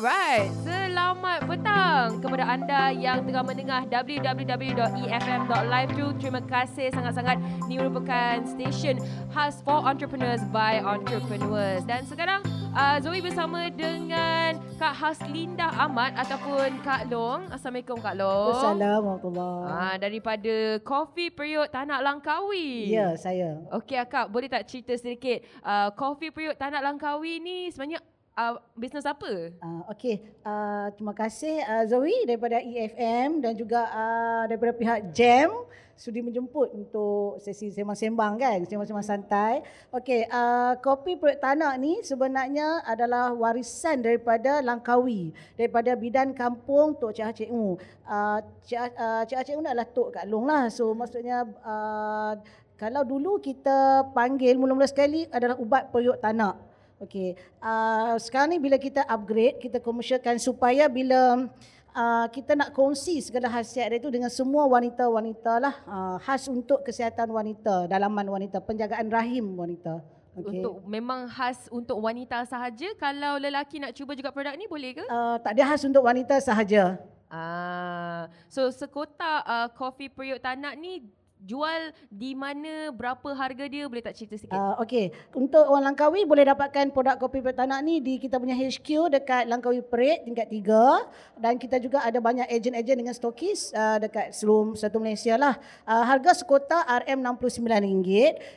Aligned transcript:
Alright, 0.00 0.48
selamat 0.64 1.44
petang 1.44 2.24
kepada 2.24 2.48
anda 2.48 2.88
yang 2.88 3.20
tengah 3.20 3.44
mendengar 3.44 3.84
www.efm.live 3.84 5.90
tu. 5.92 6.06
Terima 6.16 6.40
kasih 6.40 6.88
sangat-sangat. 6.88 7.36
Ini 7.68 7.84
merupakan 7.84 8.40
stesen 8.48 8.96
khas 9.28 9.60
for 9.60 9.84
entrepreneurs 9.84 10.40
by 10.48 10.80
entrepreneurs. 10.80 11.84
Dan 11.84 12.08
sekarang 12.08 12.40
uh, 12.72 12.96
Zoe 13.04 13.20
bersama 13.20 13.68
dengan 13.68 14.56
Kak 14.80 14.96
Haslinda 14.96 15.68
Ahmad 15.76 16.16
ataupun 16.16 16.80
Kak 16.80 17.12
Long. 17.12 17.52
Assalamualaikum 17.52 18.00
Kak 18.00 18.16
Long. 18.16 18.56
Assalamualaikum. 18.56 19.36
Ah, 19.68 20.00
daripada 20.00 20.80
Coffee 20.80 21.28
Periuk 21.28 21.68
Tanah 21.68 22.00
Langkawi. 22.00 22.88
Ya, 22.88 23.20
saya. 23.20 23.60
Okey 23.68 24.00
Kak, 24.08 24.32
boleh 24.32 24.48
tak 24.48 24.64
cerita 24.64 24.96
sedikit 24.96 25.44
uh, 25.60 25.92
Coffee 25.92 26.32
Periuk 26.32 26.56
Tanah 26.56 26.80
Langkawi 26.80 27.36
ni 27.36 27.68
sebenarnya 27.68 28.00
uh, 28.40 28.54
bisnes 28.72 29.04
apa? 29.04 29.52
Uh, 29.60 29.82
Okey, 29.92 30.24
uh, 30.40 30.88
terima 30.96 31.12
kasih 31.12 31.60
uh, 31.60 31.84
Zoe 31.84 32.24
daripada 32.24 32.56
EFM 32.60 33.44
dan 33.44 33.52
juga 33.52 33.84
uh, 33.92 34.44
daripada 34.48 34.72
pihak 34.72 35.12
JAM 35.12 35.52
sudi 36.00 36.24
menjemput 36.24 36.72
untuk 36.72 37.36
sesi 37.44 37.68
sembang-sembang 37.68 38.40
kan, 38.40 38.64
sembang-sembang 38.64 39.04
santai. 39.04 39.60
Okey, 39.92 40.24
uh, 40.32 40.72
kopi 40.80 41.20
Perut 41.20 41.36
Tanah 41.36 41.76
ni 41.76 42.00
sebenarnya 42.00 42.80
adalah 42.88 43.36
warisan 43.36 44.00
daripada 44.00 44.64
Langkawi, 44.64 45.36
daripada 45.60 45.92
bidan 45.92 46.32
kampung 46.32 46.96
Tok 46.96 47.12
Cik 47.12 47.44
Cik 47.44 47.50
Mu. 47.52 47.76
Uh, 48.08 48.40
Cik, 48.64 48.96
uh, 48.96 49.22
Cik 49.28 49.44
Cik 49.44 49.54
Mu 49.60 49.68
adalah 49.68 49.88
Tok 49.92 50.08
Kak 50.16 50.24
Long 50.24 50.48
lah. 50.48 50.72
So 50.72 50.96
maksudnya 50.96 51.44
uh, 51.60 52.32
kalau 52.80 53.04
dulu 53.04 53.36
kita 53.36 54.08
panggil 54.16 54.56
mula-mula 54.56 54.88
sekali 54.88 55.28
adalah 55.28 55.60
ubat 55.60 55.92
periuk 55.92 56.16
tanah. 56.16 56.69
Okey. 57.00 57.32
Uh, 57.64 58.20
sekarang 58.20 58.52
ni 58.52 58.58
bila 58.60 58.76
kita 58.76 59.00
upgrade, 59.08 59.56
kita 59.56 59.80
komersialkan 59.80 60.36
supaya 60.36 60.84
bila 60.84 61.48
uh, 61.96 62.26
kita 62.28 62.52
nak 62.52 62.76
kongsi 62.76 63.24
segala 63.24 63.48
khasiat 63.48 63.88
dia 63.88 63.98
tu 63.98 64.12
dengan 64.12 64.28
semua 64.28 64.68
wanita-wanita 64.68 65.52
lah. 65.56 65.74
Uh, 65.88 66.16
khas 66.20 66.44
untuk 66.52 66.84
kesihatan 66.84 67.32
wanita, 67.32 67.88
dalaman 67.88 68.28
wanita, 68.28 68.60
penjagaan 68.60 69.08
rahim 69.08 69.56
wanita. 69.56 70.04
Okay. 70.36 70.62
Untuk 70.62 70.84
memang 70.86 71.26
khas 71.26 71.72
untuk 71.72 71.98
wanita 71.98 72.44
sahaja. 72.44 72.92
Kalau 73.00 73.40
lelaki 73.40 73.82
nak 73.82 73.96
cuba 73.96 74.12
juga 74.12 74.30
produk 74.30 74.54
ni 74.54 74.68
boleh 74.68 75.00
ke? 75.00 75.04
Uh, 75.08 75.40
tak 75.40 75.56
ada 75.56 75.62
khas 75.72 75.82
untuk 75.88 76.04
wanita 76.04 76.36
sahaja. 76.38 77.00
Ah, 77.30 78.26
so 78.50 78.66
sekotak 78.74 79.46
uh, 79.46 79.70
kopi 79.78 80.10
periuk 80.10 80.42
tanak 80.42 80.74
ni 80.74 81.06
jual 81.44 81.92
di 82.12 82.36
mana 82.36 82.92
berapa 82.92 83.32
harga 83.32 83.64
dia 83.66 83.88
boleh 83.88 84.04
tak 84.04 84.14
cerita 84.16 84.36
sikit? 84.36 84.54
Uh, 84.54 84.76
Okey, 84.84 85.10
untuk 85.32 85.64
orang 85.66 85.92
Langkawi 85.92 86.22
boleh 86.28 86.46
dapatkan 86.46 86.92
produk 86.94 87.16
kopi 87.18 87.42
pertanak 87.42 87.80
ni 87.82 87.98
di 87.98 88.20
kita 88.20 88.38
punya 88.38 88.54
HQ 88.54 89.10
dekat 89.10 89.48
Langkawi 89.48 89.82
Parade 89.82 90.28
tingkat 90.28 90.46
3 90.46 91.40
dan 91.40 91.54
kita 91.56 91.76
juga 91.82 92.04
ada 92.04 92.20
banyak 92.20 92.46
ejen-ejen 92.46 93.00
dengan 93.00 93.14
stokis 93.16 93.72
uh, 93.74 93.98
dekat 93.98 94.36
seluruh 94.36 94.76
satu 94.76 95.00
Malaysia 95.02 95.34
lah. 95.34 95.56
Uh, 95.88 96.04
harga 96.04 96.36
sekota 96.36 96.84
RM69. 96.86 98.06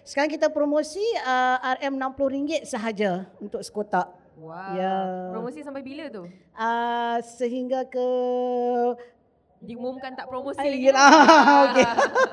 Sekarang 0.04 0.30
kita 0.30 0.52
promosi 0.52 1.04
uh, 1.24 1.58
RM60 1.80 2.68
sahaja 2.68 3.26
untuk 3.40 3.64
sekota. 3.66 4.12
Wow. 4.38 4.76
Ya. 4.76 4.98
Promosi 5.32 5.62
sampai 5.62 5.86
bila 5.86 6.10
tu? 6.10 6.26
Uh, 6.58 7.18
sehingga 7.24 7.86
ke 7.88 8.08
diumumkan 9.64 10.12
tak 10.14 10.28
promosi 10.28 10.60
Ay, 10.60 10.76
lagi. 10.76 10.88
Yalah. 10.92 11.12
Okey. 11.66 11.86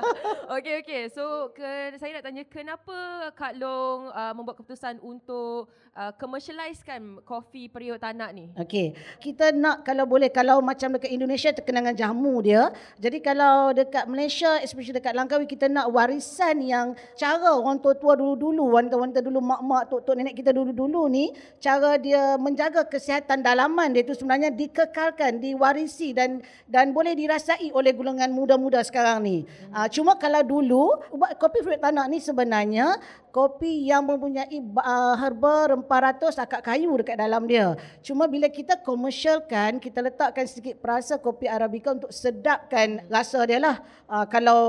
okey 0.59 0.73
okey. 0.83 1.01
So 1.15 1.55
ke 1.55 1.95
saya 1.95 2.19
nak 2.19 2.23
tanya 2.27 2.43
kenapa 2.43 3.31
Kak 3.33 3.55
Long 3.55 4.11
uh, 4.11 4.35
membuat 4.35 4.59
keputusan 4.59 4.99
untuk 4.99 5.71
uh, 5.95 6.11
commercializekan 6.19 7.23
kopi 7.23 7.71
periuk 7.71 8.03
tanak 8.03 8.35
ni? 8.35 8.51
Okey. 8.59 8.91
Kita 9.23 9.55
nak 9.55 9.87
kalau 9.87 10.03
boleh 10.03 10.27
kalau 10.27 10.59
macam 10.59 10.91
dekat 10.99 11.11
Indonesia 11.15 11.55
terkenangan 11.55 11.95
jamu 11.95 12.43
dia. 12.43 12.67
Jadi 12.99 13.23
kalau 13.23 13.71
dekat 13.71 14.05
Malaysia 14.11 14.59
especially 14.59 14.99
dekat 14.99 15.15
Langkawi 15.15 15.47
kita 15.47 15.71
nak 15.71 15.87
warisan 15.91 16.59
yang 16.59 16.93
cara 17.15 17.55
orang 17.55 17.79
tua-tua 17.79 18.19
dulu-dulu, 18.19 18.75
wanita-wanita 18.75 19.23
dulu, 19.23 19.39
mak-mak, 19.39 19.87
tok-tok 19.87 20.19
nenek 20.19 20.35
kita 20.35 20.51
dulu-dulu 20.51 21.07
ni, 21.07 21.31
cara 21.63 21.95
dia 21.95 22.35
menjaga 22.35 22.83
kesihatan 22.83 23.39
dalaman 23.39 23.95
dia 23.95 24.03
tu 24.03 24.15
sebenarnya 24.15 24.51
dikekalkan, 24.51 25.39
diwarisi 25.39 26.11
dan 26.11 26.43
dan 26.67 26.91
boleh 26.91 27.15
dirasai 27.21 27.69
oleh 27.69 27.93
golongan 27.93 28.33
muda-muda 28.33 28.81
sekarang 28.81 29.21
ni. 29.21 29.37
Hmm. 29.45 29.85
Uh, 29.85 29.87
cuma 29.93 30.17
kalau 30.17 30.41
dulu 30.41 30.97
ubat 31.13 31.37
kopi 31.37 31.61
fruit 31.61 31.77
tanah 31.77 32.09
ni 32.09 32.17
sebenarnya 32.17 32.97
kopi 33.31 33.87
yang 33.87 34.03
mempunyai 34.03 34.59
uh, 34.59 35.15
herba 35.15 35.73
rempah 35.73 35.99
ratus 36.11 36.35
akak 36.35 36.61
kayu 36.67 36.91
dekat 36.99 37.15
dalam 37.15 37.47
dia. 37.47 37.73
Cuma 38.03 38.27
bila 38.27 38.51
kita 38.51 38.75
komersialkan, 38.83 39.79
kita 39.79 40.03
letakkan 40.03 40.43
sedikit 40.43 40.83
perasa 40.83 41.15
kopi 41.15 41.47
arabica 41.47 41.95
untuk 41.95 42.11
sedapkan 42.11 43.07
rasa 43.07 43.39
dia 43.47 43.57
lah. 43.57 43.79
Uh, 44.05 44.27
kalau 44.27 44.61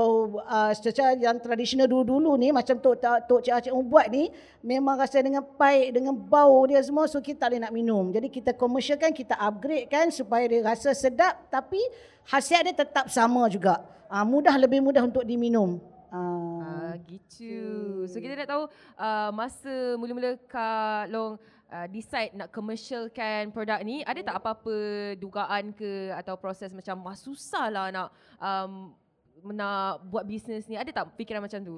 uh, 0.47 0.71
secara 0.71 1.19
yang 1.19 1.35
tradisional 1.43 1.85
dulu-dulu 1.85 2.39
ni 2.39 2.55
macam 2.55 2.79
tok 2.79 3.03
tok 3.27 3.43
cik 3.43 3.67
cik 3.67 3.75
buat 3.83 4.07
ni 4.07 4.31
memang 4.63 4.95
rasa 4.95 5.19
dengan 5.19 5.43
pahit 5.43 5.91
dengan 5.91 6.15
bau 6.15 6.63
dia 6.63 6.79
semua 6.79 7.03
so 7.11 7.19
kita 7.19 7.45
tak 7.45 7.47
boleh 7.51 7.61
nak 7.67 7.73
minum. 7.75 8.07
Jadi 8.15 8.31
kita 8.31 8.55
komersialkan, 8.55 9.11
kita 9.11 9.35
upgrade 9.35 9.91
kan 9.91 10.07
supaya 10.07 10.47
dia 10.47 10.63
rasa 10.63 10.95
sedap 10.95 11.51
tapi 11.51 11.83
khasiat 12.23 12.71
dia 12.71 12.75
tetap 12.75 13.11
sama 13.11 13.51
juga. 13.51 13.83
Uh, 14.07 14.23
mudah 14.23 14.55
lebih 14.55 14.79
mudah 14.79 15.03
untuk 15.03 15.27
diminum. 15.27 15.81
Uh, 16.13 16.52
uh, 16.93 16.97
gitu. 17.09 17.55
So 18.05 18.21
kita 18.21 18.37
nak 18.37 18.49
tahu 18.49 18.63
uh, 19.01 19.29
masa 19.33 19.97
mula-mula 19.97 20.37
Kak 20.45 21.09
Long 21.09 21.41
uh, 21.73 21.87
decide 21.89 22.37
nak 22.37 22.53
commercialkan 22.53 23.49
produk 23.49 23.81
ni, 23.81 24.05
ada 24.05 24.21
tak 24.21 24.37
apa-apa 24.37 24.75
dugaan 25.17 25.73
ke 25.73 26.13
atau 26.13 26.37
proses 26.37 26.69
macam 26.69 27.01
wah 27.01 27.17
susah 27.17 27.65
lah 27.73 27.89
nak 27.89 28.07
um, 28.37 28.93
nak 29.43 30.05
buat 30.07 30.23
bisnes 30.23 30.69
ni? 30.69 30.79
Ada 30.79 31.03
tak 31.03 31.19
fikiran 31.19 31.43
macam 31.43 31.59
tu? 31.59 31.75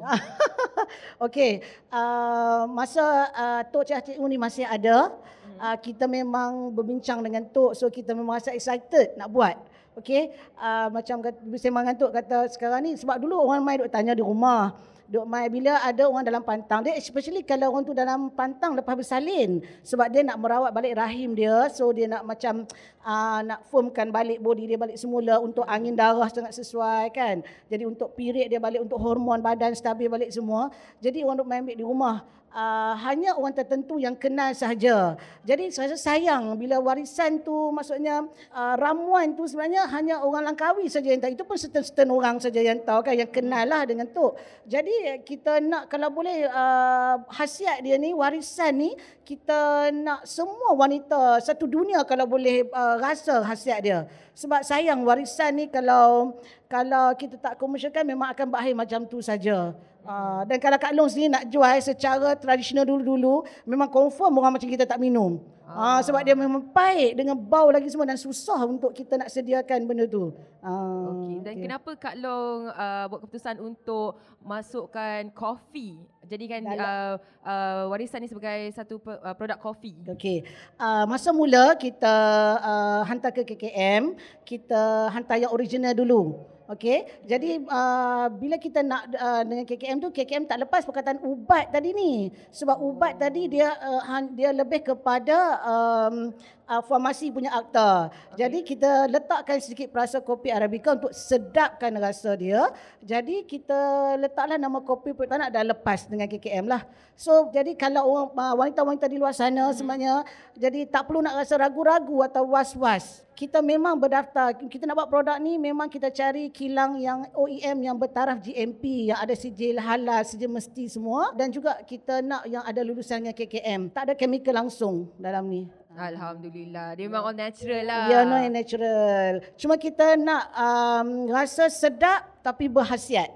Okey, 1.26 1.66
uh, 1.90 2.70
masa 2.70 3.02
uh, 3.34 3.62
Tok 3.66 3.90
Cik 3.90 4.02
Cik 4.06 4.18
ni 4.22 4.38
masih 4.38 4.70
ada, 4.70 5.10
hmm. 5.10 5.58
uh, 5.58 5.78
kita 5.82 6.06
memang 6.06 6.70
berbincang 6.70 7.26
dengan 7.26 7.42
Tok 7.50 7.74
so 7.74 7.90
kita 7.90 8.14
memang 8.14 8.38
rasa 8.38 8.54
excited 8.54 9.18
nak 9.18 9.34
buat. 9.34 9.58
Okey, 9.96 10.28
uh, 10.60 10.92
macam 10.92 11.24
kata 11.24 11.40
ngantuk 11.72 12.12
kata 12.12 12.52
sekarang 12.52 12.84
ni 12.84 13.00
sebab 13.00 13.16
dulu 13.16 13.40
orang 13.48 13.64
mai 13.64 13.80
duk 13.80 13.88
tanya 13.88 14.12
di 14.12 14.22
rumah. 14.22 14.76
Duk 15.06 15.26
mai 15.30 15.46
bila 15.54 15.78
ada 15.86 16.10
orang 16.10 16.26
dalam 16.26 16.42
pantang 16.42 16.82
dia 16.82 16.98
especially 16.98 17.46
kalau 17.46 17.70
orang 17.70 17.86
tu 17.86 17.94
dalam 17.94 18.34
pantang 18.34 18.74
lepas 18.74 18.98
bersalin 18.98 19.62
sebab 19.86 20.10
dia 20.10 20.26
nak 20.26 20.42
merawat 20.42 20.74
balik 20.74 20.98
rahim 20.98 21.38
dia 21.38 21.70
so 21.70 21.94
dia 21.94 22.10
nak 22.10 22.26
macam 22.26 22.66
uh, 23.06 23.40
nak 23.54 23.62
firmkan 23.70 24.10
balik 24.10 24.42
body 24.42 24.66
dia 24.66 24.82
balik 24.82 24.98
semula 24.98 25.38
untuk 25.38 25.62
angin 25.70 25.94
darah 25.94 26.26
sangat 26.34 26.58
sesuai 26.58 27.14
kan. 27.14 27.46
Jadi 27.70 27.86
untuk 27.86 28.18
period 28.18 28.50
dia 28.50 28.58
balik 28.58 28.82
untuk 28.82 28.98
hormon 28.98 29.46
badan 29.46 29.78
stabil 29.78 30.10
balik 30.10 30.34
semua. 30.34 30.74
Jadi 30.98 31.22
orang 31.22 31.38
duk 31.38 31.48
mai 31.48 31.62
ambil 31.62 31.78
di 31.78 31.86
rumah 31.86 32.26
uh, 32.56 32.94
hanya 33.04 33.36
orang 33.36 33.52
tertentu 33.52 34.00
yang 34.00 34.16
kenal 34.16 34.56
sahaja. 34.56 35.20
Jadi 35.44 35.70
saya 35.76 35.94
sayang 36.00 36.56
bila 36.56 36.80
warisan 36.80 37.44
tu 37.44 37.52
maksudnya 37.76 38.24
uh, 38.56 38.76
ramuan 38.80 39.36
tu 39.36 39.44
sebenarnya 39.46 39.86
hanya 39.92 40.24
orang 40.24 40.48
Langkawi 40.48 40.88
saja 40.88 41.12
yang 41.12 41.20
tahu. 41.20 41.36
Itu 41.36 41.44
pun 41.44 41.60
setengah-setengah 41.60 42.16
orang 42.16 42.38
saja 42.40 42.64
yang 42.64 42.80
tahu 42.82 43.04
kan 43.04 43.14
yang 43.20 43.30
kenal 43.30 43.68
lah 43.68 43.84
dengan 43.84 44.08
tu. 44.08 44.32
Jadi 44.66 45.22
kita 45.28 45.60
nak 45.60 45.92
kalau 45.92 46.08
boleh 46.10 46.48
uh, 46.48 47.20
khasiat 47.30 47.84
dia 47.84 48.00
ni 48.00 48.16
warisan 48.16 48.72
ni 48.80 48.96
kita 49.28 49.90
nak 49.92 50.24
semua 50.24 50.72
wanita 50.78 51.44
satu 51.44 51.68
dunia 51.68 52.06
kalau 52.08 52.24
boleh 52.30 52.64
uh, 52.72 52.96
rasa 52.98 53.44
khasiat 53.44 53.80
dia. 53.84 54.00
Sebab 54.36 54.64
sayang 54.64 55.04
warisan 55.04 55.60
ni 55.60 55.66
kalau 55.68 56.40
kalau 56.72 57.14
kita 57.18 57.36
tak 57.40 57.56
komersialkan 57.60 58.06
memang 58.06 58.32
akan 58.32 58.48
berakhir 58.48 58.76
macam 58.78 59.00
tu 59.08 59.20
saja. 59.20 59.76
Uh, 60.06 60.46
dan 60.46 60.62
kalau 60.62 60.78
Kak 60.78 60.94
Long 60.94 61.10
sendiri 61.10 61.34
nak 61.34 61.50
jual 61.50 61.76
secara 61.82 62.38
tradisional 62.38 62.86
dulu-dulu, 62.86 63.42
memang 63.66 63.90
confirm 63.90 64.38
orang 64.38 64.54
macam 64.54 64.70
kita 64.70 64.86
tak 64.86 65.02
minum. 65.02 65.42
Ah. 65.66 65.98
Uh, 65.98 66.02
sebab 66.06 66.22
dia 66.22 66.38
memang 66.38 66.62
pahit 66.70 67.18
dengan 67.18 67.34
bau 67.34 67.74
lagi 67.74 67.90
semua 67.90 68.06
dan 68.06 68.22
susah 68.22 68.62
untuk 68.70 68.94
kita 68.94 69.18
nak 69.18 69.34
sediakan 69.34 69.90
benda 69.90 70.06
tu. 70.06 70.30
Uh, 70.62 71.10
okay. 71.10 71.36
Dan 71.42 71.54
okay. 71.58 71.64
kenapa 71.66 71.92
Kak 71.98 72.16
Long 72.22 72.70
uh, 72.70 73.10
buat 73.10 73.20
keputusan 73.26 73.58
untuk 73.58 74.22
masukkan 74.46 75.26
kopi? 75.34 76.06
Jadikan 76.30 76.70
uh, 76.70 77.18
uh, 77.42 77.90
warisan 77.90 78.22
ni 78.22 78.30
sebagai 78.30 78.78
satu 78.78 79.02
uh, 79.10 79.34
produk 79.34 79.58
kopi. 79.58 80.06
Okey. 80.06 80.46
Uh, 80.78 81.10
masa 81.10 81.34
mula 81.34 81.74
kita 81.74 82.14
uh, 82.62 83.02
hantar 83.10 83.34
ke 83.34 83.42
KKM, 83.42 84.14
kita 84.46 85.10
hantar 85.10 85.42
yang 85.42 85.50
original 85.50 85.98
dulu. 85.98 86.46
Okey, 86.66 87.06
jadi 87.30 87.62
uh, 87.62 88.26
bila 88.42 88.58
kita 88.58 88.82
nak 88.82 89.06
uh, 89.14 89.46
dengan 89.46 89.70
KKM 89.70 90.02
tu, 90.02 90.10
KKM 90.10 90.50
tak 90.50 90.66
lepas 90.66 90.82
perkataan 90.82 91.22
ubat 91.22 91.70
tadi 91.70 91.94
ni. 91.94 92.34
Sebab 92.50 92.82
ubat 92.82 93.22
tadi 93.22 93.46
dia 93.46 93.70
uh, 93.70 94.02
dia 94.34 94.50
lebih 94.50 94.82
kepada 94.82 95.62
um, 95.62 96.34
uh, 96.70 96.82
farmasi 96.84 97.30
punya 97.30 97.54
akta. 97.54 98.10
Okay. 98.10 98.46
Jadi 98.46 98.60
kita 98.66 98.92
letakkan 99.10 99.58
sedikit 99.62 99.94
perasa 99.94 100.20
kopi 100.20 100.50
Arabica 100.50 100.98
untuk 100.98 101.14
sedapkan 101.14 101.94
rasa 101.98 102.34
dia. 102.36 102.70
Jadi 103.02 103.46
kita 103.46 104.14
letaklah 104.20 104.58
nama 104.58 104.82
kopi 104.82 105.14
Pertanak 105.16 105.54
dah 105.54 105.64
lepas 105.64 106.10
dengan 106.10 106.28
KKM 106.28 106.66
lah. 106.68 106.84
So 107.16 107.48
jadi 107.56 107.72
kalau 107.80 108.12
orang 108.12 108.30
uh, 108.36 108.56
wanita-wanita 108.60 109.08
di 109.08 109.16
luar 109.16 109.32
sana 109.32 109.72
hmm. 109.72 109.76
sebenarnya 109.78 110.16
jadi 110.60 110.84
tak 110.84 111.08
perlu 111.08 111.24
nak 111.24 111.40
rasa 111.40 111.56
ragu-ragu 111.56 112.20
atau 112.28 112.44
was-was. 112.52 113.24
Kita 113.36 113.60
memang 113.60 114.00
berdaftar, 114.00 114.56
kita 114.56 114.88
nak 114.88 114.96
buat 114.96 115.10
produk 115.12 115.36
ni 115.44 115.60
memang 115.60 115.92
kita 115.92 116.08
cari 116.08 116.48
kilang 116.56 116.96
yang 116.96 117.28
OEM 117.36 117.84
yang 117.84 117.96
bertaraf 118.00 118.40
GMP, 118.40 119.12
yang 119.12 119.20
ada 119.20 119.36
sijil 119.36 119.76
halal, 119.76 120.24
sijil 120.24 120.48
mesti 120.48 120.88
semua 120.88 121.36
dan 121.36 121.52
juga 121.52 121.76
kita 121.84 122.24
nak 122.24 122.48
yang 122.48 122.64
ada 122.64 122.80
lulusan 122.80 123.24
dengan 123.24 123.36
KKM. 123.36 123.82
Tak 123.92 124.12
ada 124.12 124.14
chemical 124.16 124.56
langsung 124.56 125.12
dalam 125.20 125.44
ni. 125.52 125.68
Alhamdulillah. 125.96 127.00
Dia 127.00 127.06
memang 127.08 127.24
all 127.32 127.38
natural 127.38 127.84
lah. 127.88 128.06
Ya, 128.12 128.20
no 128.28 128.36
natural. 128.52 129.34
Cuma 129.56 129.80
kita 129.80 130.20
nak 130.20 130.44
um, 130.52 131.08
rasa 131.32 131.72
sedap 131.72 132.44
tapi 132.44 132.68
berhasiat. 132.68 133.32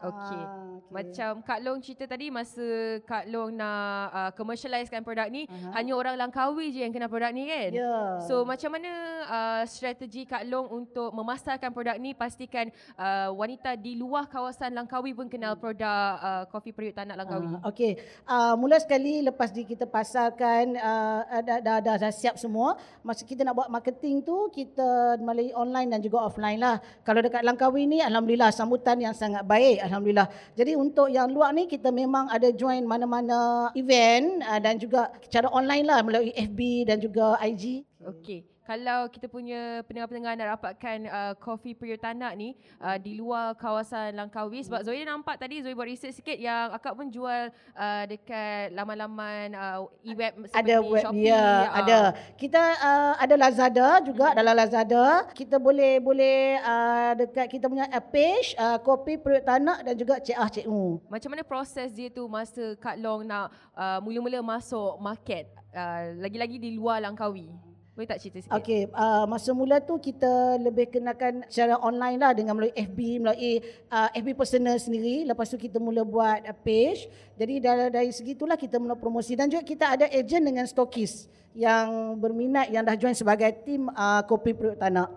Okey. 0.00 0.40
Ah. 0.40 0.69
Macam 0.90 1.38
Kak 1.46 1.62
Long 1.62 1.78
cerita 1.78 2.02
tadi 2.10 2.34
masa 2.34 2.98
Kak 3.06 3.30
Long 3.30 3.54
nak 3.54 4.10
uh, 4.10 4.30
commercializekan 4.34 5.06
produk 5.06 5.30
ni 5.30 5.46
uh-huh. 5.46 5.70
hanya 5.78 5.94
orang 5.94 6.18
Langkawi 6.18 6.74
je 6.74 6.82
yang 6.82 6.90
kenal 6.90 7.06
produk 7.06 7.30
ni 7.30 7.46
kan? 7.46 7.70
Yeah. 7.70 8.26
So 8.26 8.42
macam 8.42 8.74
mana 8.74 8.90
uh, 9.30 9.62
strategi 9.70 10.26
Kak 10.26 10.42
Long 10.50 10.66
untuk 10.66 11.14
memasarkan 11.14 11.70
produk 11.70 11.94
ni 11.94 12.10
pastikan 12.18 12.74
uh, 12.98 13.30
wanita 13.38 13.78
di 13.78 13.94
luar 13.94 14.26
kawasan 14.26 14.74
Langkawi 14.74 15.14
pun 15.14 15.30
kenal 15.30 15.54
hmm. 15.54 15.62
produk 15.62 16.10
uh, 16.18 16.42
kopi 16.50 16.74
periuk 16.74 16.98
tanah 16.98 17.14
Langkawi. 17.14 17.46
Uh, 17.46 17.70
Okey. 17.70 18.02
Uh, 18.26 18.58
mula 18.58 18.82
sekali 18.82 19.22
lepas 19.22 19.54
di 19.54 19.62
kita 19.62 19.86
pasarkan 19.86 20.74
uh, 20.74 21.22
dah, 21.46 21.58
dah, 21.62 21.78
dah, 21.78 21.96
dah 22.02 22.12
siap 22.12 22.34
semua. 22.34 22.74
Masa 23.06 23.22
kita 23.22 23.46
nak 23.46 23.54
buat 23.54 23.70
marketing 23.70 24.26
tu 24.26 24.50
kita 24.50 25.22
melalui 25.22 25.54
online 25.54 25.94
dan 25.94 26.02
juga 26.02 26.26
offline 26.26 26.58
lah. 26.58 26.82
Kalau 27.06 27.22
dekat 27.22 27.46
Langkawi 27.46 27.86
ni 27.86 28.02
alhamdulillah 28.02 28.50
sambutan 28.50 28.98
yang 28.98 29.14
sangat 29.14 29.46
baik 29.46 29.86
alhamdulillah. 29.86 30.26
Jadi 30.58 30.79
untuk 30.80 31.12
yang 31.12 31.28
luar 31.28 31.52
ni 31.52 31.68
kita 31.68 31.92
memang 31.92 32.32
ada 32.32 32.48
join 32.48 32.88
mana-mana 32.88 33.68
event 33.76 34.40
uh, 34.48 34.56
dan 34.56 34.80
juga 34.80 35.12
cara 35.28 35.52
online 35.52 35.84
lah 35.84 36.00
melalui 36.00 36.32
FB 36.32 36.88
dan 36.88 36.96
juga 36.96 37.36
IG. 37.44 37.84
Okey 38.00 38.50
kalau 38.64 39.08
kita 39.08 39.26
punya 39.26 39.80
pendengar-pendengar 39.88 40.36
nak 40.36 40.48
dapatkan 40.58 40.98
uh, 41.08 41.32
coffee 41.40 41.72
period 41.72 41.98
tanak 41.98 42.36
ni 42.36 42.52
uh, 42.78 43.00
di 43.00 43.16
luar 43.16 43.56
kawasan 43.56 44.14
Langkawi 44.14 44.62
sebab 44.62 44.84
Zoe 44.84 45.02
nampak 45.02 45.40
tadi 45.40 45.64
Zoe 45.64 45.72
buat 45.72 45.88
research 45.88 46.20
sikit 46.20 46.36
yang 46.36 46.70
akak 46.70 46.92
pun 46.92 47.08
jual 47.08 47.50
uh, 47.74 48.04
dekat 48.04 48.70
laman-laman 48.76 49.56
uh, 49.56 49.88
e-web 50.04 50.46
seperti 50.46 50.60
ada 50.60 50.76
web, 50.84 51.02
Shopee. 51.02 51.26
Ya, 51.26 51.40
uh. 51.40 51.62
ada. 51.80 51.98
Kita 52.36 52.62
uh, 52.78 53.14
ada 53.16 53.34
Lazada 53.34 53.88
juga 54.04 54.26
hmm. 54.30 54.36
dalam 54.36 54.54
Lazada. 54.54 55.04
Kita 55.32 55.56
boleh 55.56 55.98
boleh 55.98 56.60
uh, 56.60 57.12
dekat 57.16 57.46
kita 57.48 57.66
punya 57.66 57.88
page 58.12 58.52
uh, 58.60 58.78
kopi 58.80 59.16
period 59.16 59.44
tanak 59.48 59.82
dan 59.82 59.94
juga 59.96 60.20
Cik 60.20 60.36
Ah 60.36 60.50
Cik 60.52 60.66
U. 60.68 61.00
Macam 61.08 61.32
mana 61.32 61.42
proses 61.42 61.90
dia 61.96 62.12
tu 62.12 62.28
masa 62.28 62.76
Kak 62.76 63.00
Long 63.00 63.24
nak 63.24 63.50
uh, 63.74 63.98
mula-mula 64.04 64.44
masuk 64.44 65.00
market 65.00 65.48
uh, 65.72 66.14
lagi-lagi 66.20 66.60
di 66.60 66.76
luar 66.76 67.00
Langkawi? 67.00 67.69
Boleh 68.00 68.16
tak 68.16 68.24
cerita 68.24 68.40
sikit? 68.40 68.56
Okey, 68.56 68.88
uh, 68.96 69.28
masa 69.28 69.52
mula 69.52 69.76
tu 69.76 70.00
kita 70.00 70.56
lebih 70.56 70.88
kenakan 70.88 71.44
secara 71.52 71.76
online 71.84 72.16
lah 72.16 72.32
dengan 72.32 72.56
melalui 72.56 72.72
FB, 72.72 73.20
melalui 73.20 73.60
uh, 73.92 74.08
FB 74.16 74.40
personal 74.40 74.80
sendiri. 74.80 75.28
Lepas 75.28 75.52
tu 75.52 75.60
kita 75.60 75.76
mula 75.76 76.00
buat 76.00 76.40
uh, 76.48 76.56
page. 76.64 77.12
Jadi 77.36 77.60
dari, 77.60 77.92
dari 77.92 78.08
segi 78.08 78.32
itulah 78.32 78.56
kita 78.56 78.80
mula 78.80 78.96
promosi. 78.96 79.36
Dan 79.36 79.52
juga 79.52 79.60
kita 79.68 80.00
ada 80.00 80.08
agent 80.08 80.48
dengan 80.48 80.64
stokis 80.64 81.28
yang 81.52 82.16
berminat, 82.16 82.72
yang 82.72 82.88
dah 82.88 82.96
join 82.96 83.12
sebagai 83.12 83.52
tim 83.68 83.92
uh, 83.92 84.24
kopi 84.24 84.56
perut 84.56 84.80
tanah. 84.80 85.12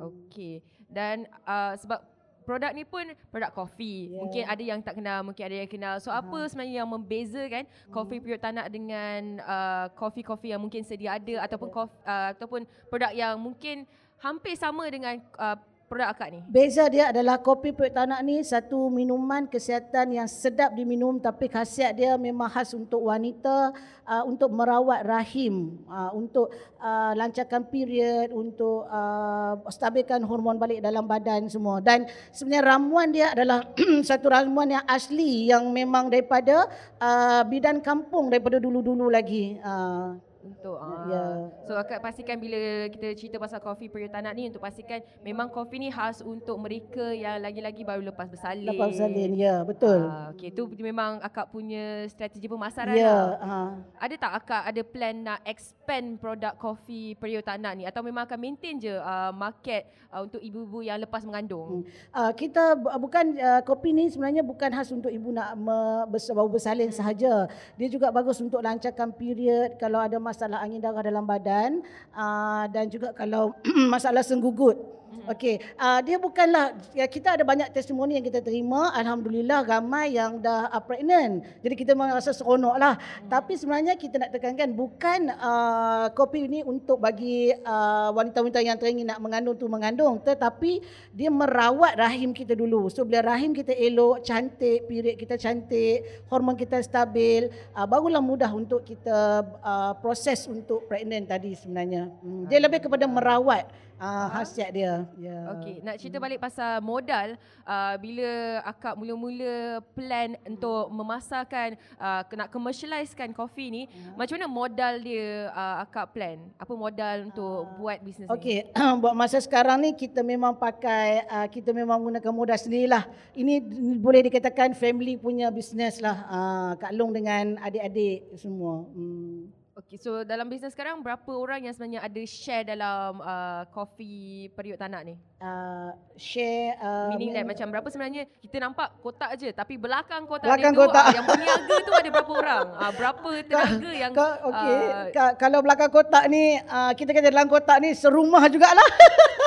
Okey. 0.00 0.64
Dan 0.88 1.28
uh, 1.44 1.76
sebab 1.76 2.00
produk 2.46 2.70
ni 2.70 2.86
pun 2.86 3.02
produk 3.34 3.50
kopi. 3.50 4.14
Yeah. 4.14 4.22
Mungkin 4.22 4.42
ada 4.46 4.62
yang 4.62 4.80
tak 4.80 4.94
kenal, 4.94 5.26
mungkin 5.26 5.42
ada 5.42 5.56
yang 5.66 5.70
kenal. 5.70 5.94
So 5.98 6.14
uh-huh. 6.14 6.22
apa 6.22 6.38
sebenarnya 6.46 6.86
yang 6.86 6.88
membezakan 6.88 7.64
kopi 7.90 8.22
uh-huh. 8.22 8.24
pure 8.24 8.40
tanak 8.40 8.66
dengan 8.70 9.42
uh, 9.42 9.86
kopi-kopi 9.98 10.54
yang 10.54 10.62
mungkin 10.62 10.86
sedia 10.86 11.18
ada 11.18 11.42
ataupun 11.42 11.68
kopi, 11.74 11.92
uh, 12.06 12.30
ataupun 12.38 12.62
produk 12.86 13.10
yang 13.10 13.34
mungkin 13.36 13.82
hampir 14.22 14.54
sama 14.54 14.86
dengan 14.88 15.18
uh, 15.36 15.58
produk 15.86 16.10
akak 16.10 16.28
ni? 16.34 16.40
Beza 16.50 16.90
dia 16.90 17.14
adalah 17.14 17.38
kopi 17.38 17.70
perut 17.70 17.94
tanak 17.94 18.18
ni 18.26 18.42
satu 18.42 18.90
minuman 18.90 19.46
kesihatan 19.46 20.18
yang 20.18 20.28
sedap 20.28 20.74
diminum 20.74 21.22
tapi 21.22 21.46
khasiat 21.46 21.94
dia 21.94 22.18
memang 22.18 22.50
khas 22.50 22.74
untuk 22.74 23.06
wanita 23.06 23.70
uh, 24.06 24.22
untuk 24.26 24.50
merawat 24.50 25.06
rahim, 25.06 25.78
uh, 25.86 26.10
untuk 26.14 26.50
uh, 26.82 27.12
lancarkan 27.14 27.66
period, 27.70 28.34
untuk 28.34 28.86
uh, 28.90 29.62
stabilkan 29.70 30.22
hormon 30.26 30.58
balik 30.58 30.82
dalam 30.82 31.06
badan 31.06 31.46
semua. 31.46 31.78
Dan 31.78 32.10
sebenarnya 32.34 32.66
ramuan 32.66 33.08
dia 33.14 33.30
adalah 33.30 33.62
satu 34.08 34.26
ramuan 34.26 34.74
yang 34.74 34.84
asli 34.90 35.50
yang 35.50 35.70
memang 35.70 36.10
daripada 36.10 36.66
uh, 36.98 37.42
bidan 37.46 37.78
kampung 37.78 38.26
daripada 38.26 38.58
dulu-dulu 38.58 39.06
lagi. 39.06 39.58
Uh, 39.62 40.18
untuk 40.46 40.78
uh, 40.78 41.06
yeah. 41.10 41.34
so 41.66 41.72
akak 41.74 41.98
pastikan 41.98 42.38
bila 42.38 42.86
kita 42.92 43.12
cerita 43.18 43.36
pasal 43.42 43.58
kopi 43.58 43.90
period 43.90 44.14
tanak 44.14 44.32
ni 44.38 44.46
untuk 44.46 44.62
pastikan 44.62 45.02
memang 45.26 45.50
kopi 45.50 45.82
ni 45.82 45.88
khas 45.90 46.22
untuk 46.22 46.54
mereka 46.60 47.10
yang 47.10 47.42
lagi-lagi 47.42 47.82
baru 47.82 48.02
lepas 48.12 48.30
bersalin. 48.30 48.68
Lepas 48.70 48.94
bersalin 48.94 49.32
ya 49.34 49.44
yeah, 49.46 49.58
betul. 49.64 49.98
Uh, 50.06 50.30
okey 50.36 50.50
tu 50.52 50.68
memang 50.78 51.18
akak 51.24 51.48
punya 51.50 52.04
strategi 52.06 52.46
pemasaran 52.46 52.94
yeah, 52.94 53.38
lah 53.40 53.72
ada 53.96 54.14
tak 54.20 54.32
akak 54.44 54.62
ada 54.68 54.82
plan 54.84 55.16
nak 55.24 55.40
expand 55.48 56.20
produk 56.20 56.52
kopi 56.60 57.16
period 57.16 57.46
tanak 57.46 57.72
ni? 57.80 57.88
Atau 57.88 58.04
memang 58.04 58.28
akan 58.28 58.38
maintain 58.38 58.76
je 58.76 58.92
uh, 58.92 59.32
market 59.32 59.88
uh, 60.12 60.26
untuk 60.26 60.42
ibu-ibu 60.44 60.84
yang 60.84 61.00
lepas 61.00 61.24
mengandung? 61.24 61.80
Hmm. 61.80 61.82
uh, 62.12 62.32
kita 62.36 62.76
bukan 62.76 63.24
uh, 63.40 63.62
kopi 63.64 63.96
ni 63.96 64.12
sebenarnya 64.12 64.44
bukan 64.44 64.68
khas 64.68 64.92
untuk 64.92 65.08
ibu 65.08 65.32
nak 65.32 65.56
me- 65.56 66.04
baru 66.12 66.50
bersalin 66.52 66.92
hmm. 66.92 66.98
sahaja. 66.98 67.48
Dia 67.80 67.88
juga 67.88 68.12
bagus 68.12 68.36
untuk 68.44 68.60
lancarkan 68.60 69.08
period. 69.16 69.80
Kalau 69.80 69.96
ada 69.96 70.20
masa 70.20 70.35
masalah 70.36 70.60
angin 70.60 70.84
darah 70.84 71.00
dalam 71.00 71.24
badan 71.24 71.80
uh, 72.12 72.68
dan 72.68 72.92
juga 72.92 73.16
kalau 73.16 73.56
masalah 73.92 74.20
senggugut. 74.20 74.76
Hmm. 75.16 75.32
Okey, 75.32 75.56
uh, 75.80 76.00
dia 76.04 76.20
bukanlah 76.20 76.76
ya 76.92 77.08
kita 77.08 77.40
ada 77.40 77.44
banyak 77.46 77.72
testimoni 77.72 78.20
yang 78.20 78.26
kita 78.26 78.44
terima, 78.44 78.92
alhamdulillah 78.92 79.64
ramai 79.64 80.12
yang 80.20 80.36
dah 80.36 80.68
uh, 80.68 80.82
pregnant. 80.84 81.40
Jadi 81.64 81.74
kita 81.74 81.96
memang 81.96 82.12
rasa 82.12 82.36
seronoklah. 82.36 83.00
Hmm. 83.00 83.28
Tapi 83.32 83.56
sebenarnya 83.56 83.96
kita 83.96 84.20
nak 84.20 84.30
tekankan 84.36 84.76
bukan 84.76 85.32
uh, 85.40 86.12
kopi 86.12 86.44
ini 86.44 86.60
untuk 86.60 87.00
bagi 87.00 87.56
uh, 87.64 88.12
wanita-wanita 88.12 88.60
yang 88.60 88.76
teringin 88.76 89.08
nak 89.08 89.20
mengandung 89.24 89.56
tu 89.56 89.64
mengandung, 89.66 90.20
tetapi 90.20 90.84
dia 91.16 91.32
merawat 91.32 91.96
rahim 91.96 92.36
kita 92.36 92.52
dulu. 92.52 92.92
So 92.92 93.08
bila 93.08 93.32
rahim 93.32 93.56
kita 93.56 93.72
elok, 93.72 94.20
cantik, 94.20 94.84
period 94.84 95.16
kita 95.16 95.40
cantik, 95.40 96.28
hormon 96.28 96.60
kita 96.60 96.84
stabil, 96.84 97.48
uh, 97.72 97.88
barulah 97.88 98.20
mudah 98.20 98.52
untuk 98.52 98.84
kita 98.84 99.48
uh, 99.64 99.92
proses 99.96 100.44
untuk 100.44 100.84
pregnant 100.84 101.24
tadi 101.24 101.56
sebenarnya. 101.56 102.12
Hmm. 102.20 102.44
Dia 102.50 102.60
lebih 102.60 102.84
kepada 102.84 103.08
merawat 103.08 103.66
uh, 104.00 104.26
khasiat 104.32 104.70
dia. 104.72 105.04
Yeah. 105.16 105.52
Okey, 105.56 105.74
nak 105.82 105.96
cerita 106.00 106.16
balik 106.20 106.40
pasal 106.40 106.80
modal, 106.84 107.36
uh, 107.64 107.94
bila 108.00 108.60
akak 108.64 108.94
mula-mula 108.96 109.80
plan 109.96 110.36
untuk 110.44 110.88
memasarkan 110.92 111.76
uh, 112.00 112.22
nak 112.36 112.48
commercializekan 112.52 113.32
kopi 113.32 113.72
ni, 113.72 113.82
yeah. 113.88 114.14
macam 114.16 114.36
mana 114.38 114.48
modal 114.48 114.94
dia 115.00 115.50
uh, 115.52 115.84
akak 115.84 116.12
plan? 116.12 116.38
Apa 116.60 116.72
modal 116.76 117.16
untuk 117.32 117.66
uh, 117.66 117.74
buat 117.80 117.98
bisnes 118.04 118.28
okay. 118.28 118.68
ni? 118.68 118.72
Okey, 118.72 118.98
buat 119.02 119.14
masa 119.16 119.38
sekarang 119.40 119.80
ni 119.82 119.90
kita 119.96 120.20
memang 120.20 120.56
pakai 120.56 121.24
uh, 121.28 121.46
kita 121.48 121.72
memang 121.72 121.98
menggunakan 122.00 122.32
modal 122.32 122.58
sendirilah. 122.60 123.08
Ini 123.32 123.60
boleh 124.00 124.28
dikatakan 124.28 124.76
family 124.76 125.16
punya 125.16 125.48
bisnes 125.48 126.00
lah. 126.00 126.16
Uh, 126.28 126.70
Kak 126.76 126.92
Long 126.92 127.12
dengan 127.12 127.56
adik-adik 127.60 128.36
semua. 128.36 128.84
Hmm. 128.92 129.55
Okay, 129.86 130.02
so 130.02 130.26
dalam 130.26 130.50
bisnes 130.50 130.74
sekarang 130.74 130.98
berapa 130.98 131.30
orang 131.30 131.62
yang 131.62 131.70
sebenarnya 131.70 132.02
ada 132.02 132.22
share 132.26 132.66
dalam 132.66 133.22
uh, 133.22 133.62
coffee 133.70 134.50
periuk 134.50 134.82
tanak 134.82 135.06
ni? 135.06 135.14
Uh, 135.38 135.94
share 136.18 136.74
uh, 136.82 137.14
meaning 137.14 137.30
that 137.30 137.46
macam 137.46 137.70
berapa 137.70 137.86
sebenarnya 137.86 138.26
kita 138.42 138.58
nampak 138.58 138.98
kotak 138.98 139.38
je 139.38 139.54
tapi 139.54 139.78
belakang 139.78 140.26
kotak 140.26 140.50
belakang 140.50 140.74
ni 140.74 140.78
kotak. 140.82 140.90
tu 140.90 141.06
uh, 141.06 141.14
yang 141.14 141.26
berniaga 141.30 141.76
tu 141.86 141.92
ada 141.94 142.08
berapa 142.10 142.32
orang? 142.34 142.66
Uh, 142.66 142.92
berapa 142.98 143.30
tenaga 143.46 143.90
yang 143.94 144.10
ka, 144.10 144.28
okay. 144.42 144.74
uh, 144.74 145.06
ka, 145.14 145.24
kalau 145.38 145.62
belakang 145.62 145.90
kotak 145.94 146.24
ni 146.26 146.58
uh, 146.66 146.90
kita 146.90 147.14
kata 147.14 147.30
dalam 147.30 147.46
kotak 147.46 147.78
ni 147.78 147.94
serumah 147.94 148.42
jugalah. 148.50 148.90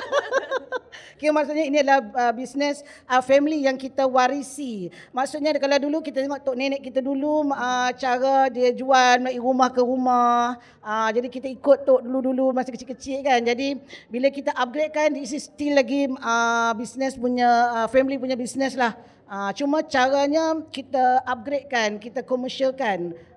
Okay, 1.19 1.35
maksudnya 1.35 1.67
ini 1.67 1.83
adalah 1.83 1.99
uh, 1.99 2.31
bisnes 2.31 2.79
uh, 3.03 3.19
family 3.19 3.67
yang 3.67 3.75
kita 3.75 4.07
warisi. 4.07 4.87
Maksudnya 5.11 5.51
kalau 5.59 5.75
dulu 5.75 5.99
kita 5.99 6.23
tengok 6.23 6.47
tok 6.47 6.55
nenek 6.55 6.79
kita 6.79 7.03
dulu 7.03 7.51
uh, 7.51 7.91
cara 7.91 8.47
dia 8.47 8.71
jual 8.71 9.19
melalui 9.19 9.43
rumah 9.43 9.67
ke 9.67 9.83
rumah. 9.83 10.55
Uh, 10.79 11.11
jadi 11.11 11.27
kita 11.27 11.51
ikut 11.51 11.83
tok 11.83 12.07
dulu-dulu 12.07 12.55
masa 12.55 12.71
kecil-kecil 12.71 13.19
kan. 13.27 13.43
Jadi 13.43 13.83
bila 14.07 14.31
kita 14.31 14.55
upgrade 14.55 14.95
kan 14.95 15.11
this 15.11 15.35
is 15.35 15.51
still 15.51 15.75
lagi 15.75 16.07
uh, 16.07 16.71
bisnes 16.79 17.19
punya 17.19 17.51
uh, 17.83 17.87
family 17.91 18.15
punya 18.15 18.39
bisnes 18.39 18.79
lah. 18.79 18.95
Uh, 19.27 19.51
cuma 19.59 19.83
caranya 19.83 20.55
kita 20.71 21.19
upgrade 21.27 21.67
kan, 21.67 21.99
kita 21.99 22.23
commercial 22.23 22.71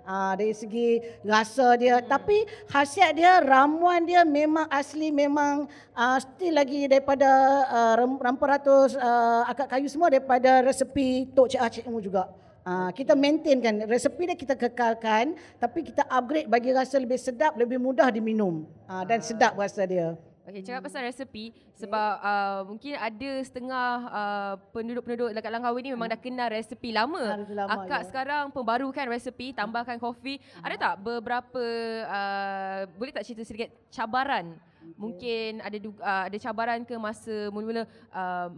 Uh, 0.02 0.34
dari 0.34 0.50
segi 0.50 0.98
rasa 1.22 1.78
dia. 1.78 2.02
Hmm. 2.02 2.10
Tapi 2.10 2.42
khasiat 2.66 3.14
dia, 3.14 3.38
ramuan 3.38 4.02
dia 4.02 4.26
memang 4.26 4.66
asli, 4.66 5.14
memang 5.14 5.70
uh, 5.94 6.18
still 6.18 6.58
lagi 6.58 6.90
daripada 6.90 7.30
uh, 7.70 7.94
ramparatus 8.18 8.98
uh, 8.98 9.46
akak 9.46 9.70
kayu 9.70 9.86
semua 9.86 10.10
daripada 10.10 10.58
resepi 10.66 11.30
Tok 11.30 11.54
Cik 11.54 11.60
Ah 11.62 11.70
Cik 11.70 11.86
Mu 11.86 12.02
juga. 12.02 12.26
Uh, 12.66 12.90
kita 12.94 13.14
maintainkan 13.14 13.86
resepi 13.90 14.22
dia 14.26 14.38
kita 14.38 14.54
kekalkan 14.54 15.34
tapi 15.58 15.82
kita 15.82 16.06
upgrade 16.06 16.46
bagi 16.50 16.74
rasa 16.74 16.98
lebih 16.98 17.18
sedap, 17.18 17.54
lebih 17.58 17.78
mudah 17.78 18.06
diminum 18.10 18.66
uh, 18.90 19.06
dan 19.06 19.22
sedap 19.22 19.54
rasa 19.54 19.86
dia. 19.86 20.18
Okey, 20.42 20.66
cakap 20.66 20.90
pasal 20.90 21.06
resepi 21.06 21.54
sebab 21.78 22.12
uh, 22.18 22.66
mungkin 22.66 22.98
ada 22.98 23.30
setengah 23.46 23.90
uh, 24.10 24.54
penduduk-penduduk 24.74 25.30
dekat 25.30 25.54
Langkawi 25.54 25.86
ni 25.86 25.90
memang 25.94 26.10
dah 26.10 26.18
kenal 26.18 26.50
resepi 26.50 26.90
lama. 26.90 27.22
Ha, 27.22 27.46
lama 27.46 27.70
Akak 27.78 28.02
ya. 28.02 28.06
sekarang 28.10 28.44
pembarukan 28.50 29.06
resepi, 29.06 29.54
tambahkan 29.54 30.02
kopi. 30.02 30.42
Ha. 30.58 30.66
Ada 30.66 30.74
tak 30.74 30.94
beberapa 30.98 31.62
uh, 32.10 32.90
boleh 32.98 33.14
tak 33.14 33.22
cerita 33.22 33.46
sedikit 33.46 33.70
cabaran? 33.94 34.58
Okay. 34.82 34.98
Mungkin 34.98 35.50
ada 35.62 35.76
uh, 35.78 36.22
ada 36.26 36.36
cabaran 36.42 36.82
ke 36.82 36.94
masa 36.98 37.46
mula-mula 37.54 37.86
uh, 38.10 38.50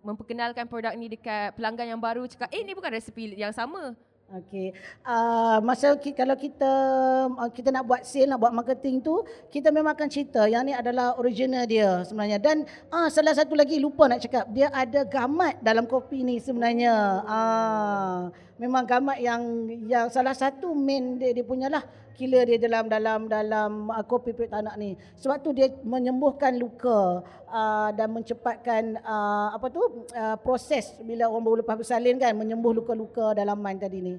memperkenalkan 0.00 0.64
produk 0.64 0.96
ni 0.96 1.12
dekat 1.12 1.52
pelanggan 1.60 1.92
yang 1.92 2.00
baru 2.00 2.24
cakap 2.24 2.48
eh 2.56 2.64
ni 2.64 2.72
bukan 2.72 2.88
resepi 2.88 3.36
yang 3.36 3.52
sama. 3.52 3.92
Okey. 4.28 4.76
Uh, 5.08 5.56
masa 5.64 5.96
ki, 5.96 6.12
kalau 6.12 6.36
kita 6.36 6.68
uh, 7.32 7.48
kita 7.48 7.72
nak 7.72 7.88
buat 7.88 8.04
sale, 8.04 8.28
nak 8.28 8.36
buat 8.36 8.52
marketing 8.52 9.00
tu, 9.00 9.24
kita 9.48 9.72
memang 9.72 9.96
akan 9.96 10.08
cerita 10.12 10.44
yang 10.44 10.68
ni 10.68 10.76
adalah 10.76 11.16
original 11.16 11.64
dia 11.64 12.04
sebenarnya. 12.04 12.36
Dan 12.36 12.68
uh, 12.92 13.08
salah 13.08 13.32
satu 13.32 13.56
lagi 13.56 13.80
lupa 13.80 14.04
nak 14.04 14.20
cakap, 14.20 14.44
dia 14.52 14.68
ada 14.68 15.08
gamat 15.08 15.56
dalam 15.64 15.88
kopi 15.88 16.20
ni 16.28 16.44
sebenarnya. 16.44 17.24
Uh, 17.24 18.28
memang 18.58 18.84
gamat 18.84 19.18
yang 19.22 19.42
yang 19.86 20.06
salah 20.10 20.34
satu 20.34 20.74
main 20.74 21.16
dia 21.16 21.30
dia 21.32 21.46
punyalah 21.46 21.86
killer 22.18 22.42
dia 22.50 22.58
dalam 22.58 22.90
dalam 22.90 23.20
dalam 23.30 23.70
uh, 23.94 24.02
kopi 24.02 24.34
perut 24.34 24.50
anak 24.50 24.74
ni. 24.74 24.98
Sebab 25.22 25.38
tu 25.38 25.54
dia 25.54 25.70
menyembuhkan 25.86 26.58
luka 26.58 27.22
uh, 27.46 27.88
dan 27.94 28.10
mencepatkan 28.10 28.98
uh, 29.06 29.54
apa 29.54 29.70
tu 29.70 29.80
uh, 30.18 30.36
proses 30.42 30.98
bila 31.06 31.30
orang 31.30 31.44
baru 31.46 31.56
lepas 31.62 31.78
bersalin 31.78 32.18
kan 32.18 32.34
menyembuh 32.34 32.74
luka-luka 32.74 33.38
dalam 33.38 33.62
mind 33.62 33.78
tadi 33.78 33.98
ni. 34.02 34.14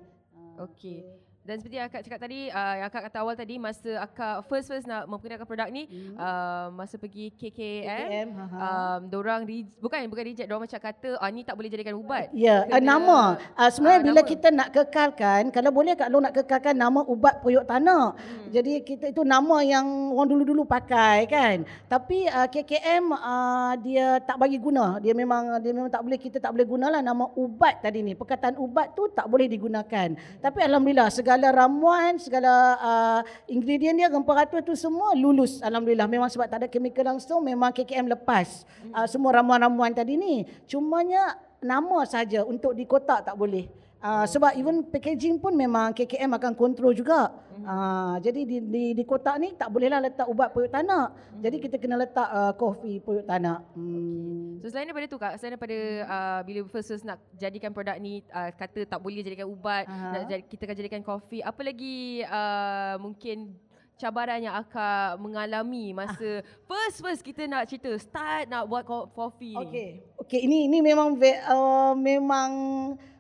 Okey. 0.56 1.29
Dan 1.50 1.58
seperti 1.58 1.82
yang 1.82 1.90
akak 1.90 2.02
cakap 2.06 2.20
tadi, 2.22 2.54
uh, 2.54 2.74
yang 2.78 2.88
akak 2.94 3.10
kata 3.10 3.18
awal 3.26 3.34
tadi, 3.34 3.58
masa 3.58 4.06
akak 4.06 4.46
first-first 4.46 4.86
nak 4.86 5.10
memperkenalkan 5.10 5.50
produk 5.50 5.66
ni, 5.74 5.90
mm. 5.90 6.14
uh, 6.14 6.70
masa 6.78 7.02
pergi 7.02 7.34
KKM, 7.34 8.06
KKM 8.06 8.30
um, 8.54 9.00
dorang 9.10 9.50
re- 9.50 9.66
bukan 9.82 10.06
bukan 10.14 10.30
reject, 10.30 10.46
dorang 10.46 10.62
macam 10.62 10.78
kata, 10.78 11.18
ah, 11.18 11.30
ni 11.34 11.42
tak 11.42 11.58
boleh 11.58 11.74
jadikan 11.74 11.98
ubat. 11.98 12.30
Ya, 12.38 12.70
yeah, 12.70 12.78
uh, 12.78 12.78
nama. 12.78 13.42
Uh, 13.58 13.70
sebenarnya 13.74 13.98
uh, 13.98 14.06
bila 14.14 14.22
nama. 14.22 14.30
kita 14.30 14.48
nak 14.54 14.70
kekalkan, 14.78 15.42
kalau 15.50 15.74
boleh 15.74 15.98
Kak 15.98 16.14
Long 16.14 16.22
nak 16.22 16.38
kekalkan 16.38 16.76
nama 16.78 17.02
ubat 17.02 17.42
periuk 17.42 17.66
tanah. 17.66 18.14
Mm. 18.14 18.50
Jadi 18.54 18.74
kita 18.86 19.06
itu 19.10 19.26
nama 19.26 19.58
yang 19.66 20.14
orang 20.14 20.30
dulu-dulu 20.30 20.70
pakai 20.70 21.26
kan. 21.26 21.66
Tapi 21.90 22.30
uh, 22.30 22.46
KKM 22.46 23.10
uh, 23.10 23.74
dia 23.82 24.22
tak 24.22 24.38
bagi 24.38 24.62
guna. 24.62 25.02
Dia 25.02 25.18
memang 25.18 25.58
dia 25.66 25.74
memang 25.74 25.90
tak 25.90 26.06
boleh 26.06 26.22
kita 26.22 26.38
tak 26.38 26.54
boleh 26.54 26.70
gunalah 26.70 27.02
nama 27.02 27.26
ubat 27.34 27.82
tadi 27.82 28.06
ni. 28.06 28.14
Perkataan 28.14 28.54
ubat 28.62 28.94
tu 28.94 29.10
tak 29.10 29.26
boleh 29.26 29.50
digunakan. 29.50 30.14
Tapi 30.38 30.60
alhamdulillah 30.62 31.10
segala 31.10 31.39
segala 31.40 31.56
ramuan, 31.56 32.20
segala 32.20 32.52
uh, 32.84 33.22
ingredient 33.48 33.96
dia 33.96 34.12
rempah 34.12 34.44
tu 34.60 34.76
semua 34.76 35.16
lulus 35.16 35.64
alhamdulillah. 35.64 36.04
Memang 36.04 36.28
sebab 36.28 36.52
tak 36.52 36.60
ada 36.60 36.68
chemical 36.68 37.16
langsung 37.16 37.40
memang 37.48 37.72
KKM 37.72 38.12
lepas 38.12 38.68
uh, 38.92 39.08
semua 39.08 39.40
ramuan-ramuan 39.40 39.96
tadi 39.96 40.20
ni. 40.20 40.44
Cumanya 40.68 41.40
nama 41.64 42.04
saja 42.04 42.44
untuk 42.44 42.76
di 42.76 42.84
kotak 42.84 43.24
tak 43.24 43.40
boleh. 43.40 43.72
Uh, 44.00 44.24
sebab 44.24 44.56
even 44.56 44.80
packaging 44.88 45.36
pun 45.36 45.52
memang 45.52 45.92
KKM 45.92 46.32
akan 46.40 46.56
kontrol 46.56 46.96
juga. 46.96 47.36
Uh, 47.60 48.16
jadi 48.24 48.48
di, 48.48 48.58
di 48.64 48.84
di 48.96 49.04
kotak 49.04 49.36
ni 49.36 49.52
tak 49.52 49.68
bolehlah 49.68 50.00
letak 50.00 50.24
ubat 50.32 50.56
periuk 50.56 50.72
tanak. 50.72 51.12
Hmm. 51.12 51.44
Jadi 51.44 51.58
kita 51.60 51.76
kena 51.76 52.00
letak 52.00 52.32
uh, 52.32 52.56
kopi 52.56 53.04
periuk 53.04 53.28
tanak. 53.28 53.60
Hmm. 53.76 54.64
So 54.64 54.72
selain 54.72 54.88
daripada 54.88 55.12
tu 55.12 55.20
kak, 55.20 55.36
selain 55.36 55.60
daripada 55.60 55.78
uh, 56.08 56.40
bila 56.48 56.60
first 56.72 57.04
nak 57.04 57.20
jadikan 57.36 57.76
produk 57.76 58.00
ni 58.00 58.24
uh, 58.32 58.56
kata 58.56 58.88
tak 58.88 59.04
boleh 59.04 59.20
jadikan 59.20 59.52
ubat, 59.52 59.84
uh-huh. 59.84 60.12
nak 60.16 60.32
jadi, 60.32 60.44
kita 60.48 60.62
akan 60.64 60.78
jadikan 60.80 61.02
kopi. 61.04 61.44
Apa 61.44 61.60
lagi 61.60 62.24
uh, 62.24 62.96
mungkin 63.04 63.52
cabaran 64.00 64.40
yang 64.40 64.56
akak 64.56 65.20
mengalami 65.20 65.92
masa 65.92 66.40
first 66.64 67.04
first 67.04 67.20
kita 67.20 67.44
nak 67.52 67.68
cerita 67.68 67.92
start 68.00 68.48
nak 68.48 68.64
buat 68.64 68.88
kopi 68.88 69.60
ni. 69.60 69.64
Okey. 69.68 69.90
Okey, 70.24 70.40
ini 70.48 70.72
ini 70.72 70.80
memang 70.80 71.20
uh, 71.20 71.92
memang 72.00 72.50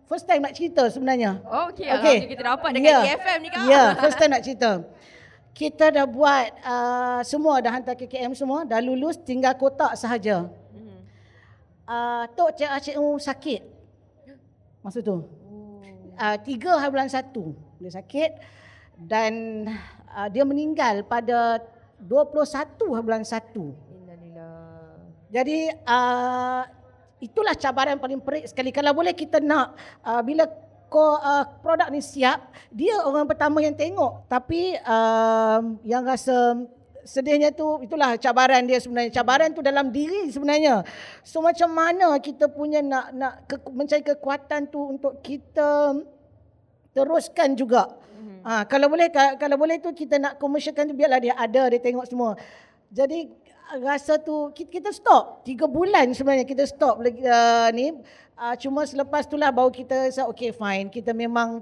first 0.09 0.25
time 0.25 0.41
nak 0.41 0.57
cerita 0.57 0.89
sebenarnya. 0.89 1.37
Oh, 1.45 1.69
okey. 1.69 1.85
Okay. 1.85 2.17
kita 2.33 2.41
dapat 2.41 2.69
dekat 2.73 2.89
yeah. 2.89 3.13
EFM 3.13 3.39
ni 3.45 3.49
kan. 3.53 3.59
Ya, 3.63 3.69
yeah, 3.69 3.87
first 4.01 4.17
time 4.17 4.33
nak 4.33 4.41
cerita. 4.41 4.71
Kita 5.53 5.85
dah 5.93 6.05
buat 6.09 6.49
uh, 6.65 7.21
semua, 7.21 7.61
dah 7.61 7.69
hantar 7.69 7.93
KKM 7.93 8.33
semua, 8.33 8.65
dah 8.65 8.81
lulus, 8.81 9.21
tinggal 9.21 9.53
kotak 9.53 9.93
sahaja. 9.93 10.49
Mm-hmm. 10.73 10.99
Uh, 11.85 12.23
Tok 12.33 12.57
Cik 12.57 12.69
Acik 12.73 12.95
U 12.97 13.21
sakit. 13.21 13.61
Masa 14.81 15.05
tu. 15.05 15.29
Uh, 16.19 16.37
tiga 16.43 16.75
hari 16.75 16.91
bulan 16.91 17.11
satu, 17.11 17.53
dia 17.77 17.91
sakit. 17.93 18.31
Dan 18.99 19.63
uh, 20.11 20.27
dia 20.31 20.43
meninggal 20.43 21.05
pada 21.05 21.63
21 22.01 22.95
hari 22.95 23.03
bulan 23.05 23.23
satu. 23.23 23.75
Jadi 25.29 25.69
uh, 25.85 26.65
itulah 27.19 27.55
cabaran 27.55 27.99
paling 27.99 28.19
perik 28.23 28.47
sekali. 28.47 28.71
Kalau 28.71 28.91
boleh 28.95 29.13
kita 29.13 29.43
nak 29.43 29.75
uh, 30.03 30.23
bila 30.23 30.47
ko, 30.89 31.21
uh, 31.21 31.45
produk 31.61 31.87
ni 31.93 32.01
siap, 32.01 32.49
dia 32.73 32.97
orang 33.05 33.29
pertama 33.29 33.61
yang 33.61 33.77
tengok. 33.77 34.25
Tapi 34.25 34.73
uh, 34.81 35.61
yang 35.85 36.01
rasa 36.01 36.65
sedihnya 37.05 37.53
tu 37.53 37.79
itulah 37.81 38.17
cabaran 38.17 38.65
dia 38.65 38.81
sebenarnya. 38.81 39.11
Cabaran 39.13 39.49
tu 39.53 39.61
dalam 39.61 39.89
diri 39.93 40.29
sebenarnya. 40.33 40.83
So 41.21 41.39
macam 41.39 41.69
mana 41.71 42.17
kita 42.19 42.49
punya 42.49 42.83
nak 42.83 43.05
nak 43.15 43.33
ke, 43.47 43.55
mencari 43.69 44.03
kekuatan 44.03 44.67
tu 44.67 44.81
untuk 44.97 45.21
kita 45.21 45.95
teruskan 46.93 47.53
juga. 47.55 47.87
Mm-hmm. 48.19 48.39
Ha, 48.43 48.51
kalau 48.67 48.87
boleh 48.91 49.07
kalau 49.13 49.57
boleh 49.57 49.77
tu 49.79 49.93
kita 49.95 50.19
nak 50.19 50.33
komersialkan 50.41 50.91
tu 50.91 50.95
biarlah 50.97 51.21
dia 51.21 51.33
ada 51.37 51.69
dia 51.71 51.79
tengok 51.79 52.05
semua. 52.09 52.35
Jadi 52.89 53.29
rasa 53.77 54.17
tu 54.17 54.49
kita, 54.57 54.81
kita 54.81 54.89
stop. 54.89 55.45
Tiga 55.45 55.69
bulan 55.69 56.09
sebenarnya 56.17 56.47
kita 56.47 56.65
stop 56.65 57.05
lagi 57.05 57.21
uh, 57.21 57.69
ni. 57.69 57.93
Uh, 58.39 58.55
cuma 58.55 58.87
selepas 58.87 59.27
itulah 59.27 59.51
baru 59.53 59.69
kita 59.69 60.09
say 60.09 60.25
okay 60.25 60.49
fine. 60.49 60.89
Kita 60.89 61.13
memang 61.13 61.61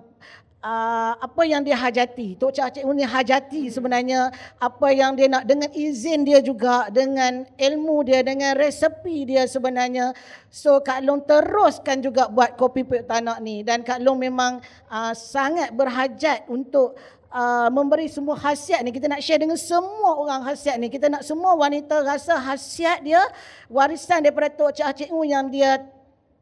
uh, 0.61 1.13
apa 1.17 1.41
yang 1.43 1.61
dia 1.65 1.75
hajati. 1.75 2.37
Tok 2.37 2.53
Cik 2.53 2.79
Cik 2.79 2.83
ni 2.93 3.03
hajati 3.05 3.61
sebenarnya 3.73 4.29
apa 4.57 4.87
yang 4.93 5.17
dia 5.17 5.27
nak. 5.27 5.43
Dengan 5.49 5.69
izin 5.73 6.23
dia 6.23 6.39
juga 6.39 6.87
dengan 6.93 7.43
ilmu 7.57 8.05
dia 8.05 8.21
dengan 8.23 8.55
resepi 8.55 9.27
dia 9.27 9.43
sebenarnya. 9.49 10.13
So 10.47 10.79
Kak 10.79 11.03
Long 11.03 11.25
teruskan 11.25 12.01
juga 12.01 12.29
buat 12.29 12.55
kopi 12.55 12.85
pek 12.85 13.09
tanak 13.09 13.41
ni. 13.41 13.61
Dan 13.65 13.83
Kak 13.83 13.99
Long 14.01 14.21
memang 14.21 14.63
uh, 14.87 15.13
sangat 15.17 15.73
berhajat 15.73 16.47
untuk 16.47 16.97
uh, 17.37 17.69
memberi 17.69 18.09
semua 18.09 18.33
khasiat 18.33 18.81
ni. 18.81 18.89
Kita 18.89 19.05
nak 19.05 19.21
share 19.21 19.37
dengan 19.37 19.59
semua 19.59 20.17
orang 20.17 20.41
khasiat 20.41 20.81
ni. 20.81 20.89
Kita 20.89 21.07
nak 21.13 21.21
semua 21.21 21.53
wanita 21.53 22.01
rasa 22.01 22.33
khasiat 22.41 23.05
dia 23.05 23.21
warisan 23.69 24.25
daripada 24.25 24.49
Tok 24.49 24.73
Cik 24.73 25.05
Cik 25.05 25.09
yang 25.29 25.45
dia 25.53 25.85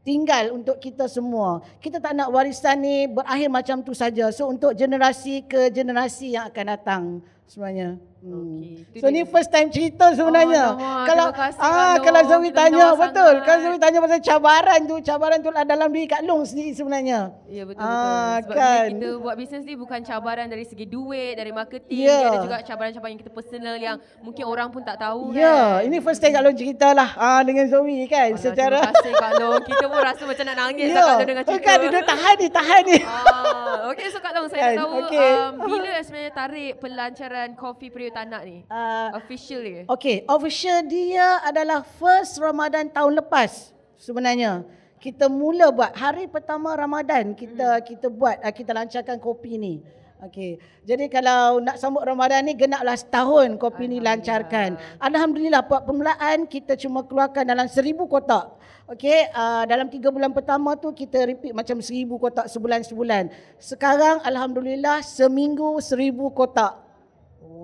tinggal 0.07 0.53
untuk 0.55 0.79
kita 0.79 1.09
semua. 1.11 1.65
Kita 1.83 1.99
tak 1.99 2.13
nak 2.15 2.31
warisan 2.31 2.79
ni 2.79 3.09
berakhir 3.11 3.49
macam 3.51 3.77
tu 3.83 3.91
saja. 3.91 4.31
So 4.31 4.47
untuk 4.47 4.71
generasi 4.77 5.43
ke 5.43 5.67
generasi 5.73 6.37
yang 6.39 6.47
akan 6.47 6.65
datang 6.65 7.03
sebenarnya. 7.49 7.99
Okay. 8.25 8.97
So 8.97 9.13
ni 9.13 9.21
first 9.21 9.53
time 9.53 9.69
cerita 9.69 10.09
sebenarnya. 10.17 10.73
Oh, 10.73 11.05
kalau 11.05 11.29
ah 11.61 11.93
kalau 12.01 12.21
Zoe 12.25 12.49
tanya 12.49 12.97
betul. 12.97 13.45
Kalau 13.45 13.59
Zoe 13.61 13.77
tanya 13.77 14.01
pasal 14.01 14.17
cabaran 14.17 14.79
tu, 14.89 14.97
cabaran 15.05 15.37
tu 15.45 15.53
dalam 15.53 15.93
diri 15.93 16.09
Kak 16.09 16.25
Long 16.25 16.41
sendiri 16.41 16.73
sebenarnya. 16.73 17.29
Ya 17.45 17.69
betul 17.69 17.85
ah, 17.85 18.41
betul. 18.41 18.49
Sebab 18.49 18.57
kan. 18.57 18.87
kita 18.97 19.07
buat 19.21 19.35
bisnes 19.37 19.63
ni 19.69 19.77
bukan 19.77 20.01
cabaran 20.01 20.49
dari 20.49 20.65
segi 20.65 20.89
duit, 20.89 21.37
dari 21.37 21.53
marketing, 21.53 22.01
yeah. 22.01 22.33
ada 22.33 22.41
juga 22.41 22.57
cabaran-cabaran 22.65 23.11
yang 23.13 23.21
kita 23.21 23.31
personal 23.35 23.75
yang 23.77 23.97
mungkin 24.25 24.43
orang 24.49 24.73
pun 24.73 24.81
tak 24.81 24.97
tahu 24.97 25.29
Ya, 25.37 25.45
yeah. 25.45 25.65
kan. 25.77 25.85
ini 25.85 25.97
first 26.01 26.17
time 26.17 26.33
Kak 26.33 26.41
Long 26.41 26.57
ceritalah 26.57 27.09
ah 27.21 27.45
dengan 27.45 27.69
Zoe 27.69 28.09
kan 28.09 28.33
Alah, 28.33 28.41
secara 28.41 28.77
Terima 28.81 28.93
kasih 28.97 29.11
Kak 29.21 29.31
Long. 29.37 29.61
Kita 29.61 29.85
pun 29.85 29.99
rasa 30.01 30.23
macam 30.25 30.43
nak 30.49 30.57
nangis 30.65 30.87
yeah. 30.89 30.97
Kak 30.97 31.05
Long 31.05 31.29
dengan 31.29 31.43
cerita. 31.45 31.61
Kan 31.61 31.77
dia 31.85 32.01
tahan 32.01 32.35
ni, 32.41 32.47
tahan 32.49 32.81
ni. 32.89 32.97
Ah, 33.05 33.93
okey 33.93 34.07
so 34.09 34.17
Kak 34.17 34.33
Long 34.33 34.47
saya 34.49 34.73
kan. 34.73 34.75
tahu 34.81 34.91
okay. 35.05 35.29
um, 35.29 35.51
bila 35.61 35.93
sebenarnya 36.01 36.33
tarik 36.33 36.73
pelancaran 36.81 37.49
coffee 37.53 37.93
period 37.93 38.14
tanak 38.15 38.41
ni? 38.47 38.57
Uh, 38.71 39.11
official 39.19 39.59
dia? 39.59 39.83
Okay, 39.91 40.23
official 40.31 40.79
dia 40.87 41.43
adalah 41.43 41.83
first 41.83 42.39
Ramadan 42.39 42.87
tahun 42.87 43.19
lepas 43.19 43.75
sebenarnya. 43.99 44.63
Kita 45.03 45.27
mula 45.27 45.69
buat 45.75 45.91
hari 45.91 46.31
pertama 46.31 46.71
Ramadan 46.73 47.35
kita 47.35 47.77
hmm. 47.77 47.83
kita 47.83 48.07
buat 48.07 48.39
uh, 48.39 48.53
kita 48.55 48.71
lancarkan 48.71 49.19
kopi 49.19 49.59
ni. 49.59 49.75
Okey. 50.23 50.57
Jadi 50.87 51.11
kalau 51.11 51.59
nak 51.59 51.75
sambut 51.75 52.01
Ramadan 52.07 52.47
ni 52.47 52.55
genaplah 52.55 52.95
setahun 52.95 53.59
kopi 53.59 53.91
ni 53.91 53.99
lancarkan. 53.99 54.79
Alhamdulillah 54.97 55.67
buat 55.67 55.83
permulaan 55.83 56.47
kita 56.47 56.79
cuma 56.79 57.03
keluarkan 57.03 57.43
dalam 57.43 57.67
seribu 57.67 58.07
kotak. 58.07 58.55
Okey, 58.87 59.27
uh, 59.35 59.67
dalam 59.67 59.91
tiga 59.91 60.09
bulan 60.09 60.31
pertama 60.31 60.79
tu 60.79 60.93
kita 60.95 61.27
repeat 61.27 61.51
macam 61.51 61.83
seribu 61.83 62.15
kotak 62.15 62.47
sebulan-sebulan. 62.47 63.27
Sekarang 63.59 64.23
Alhamdulillah 64.23 65.03
seminggu 65.03 65.77
seribu 65.83 66.31
kotak. 66.31 66.84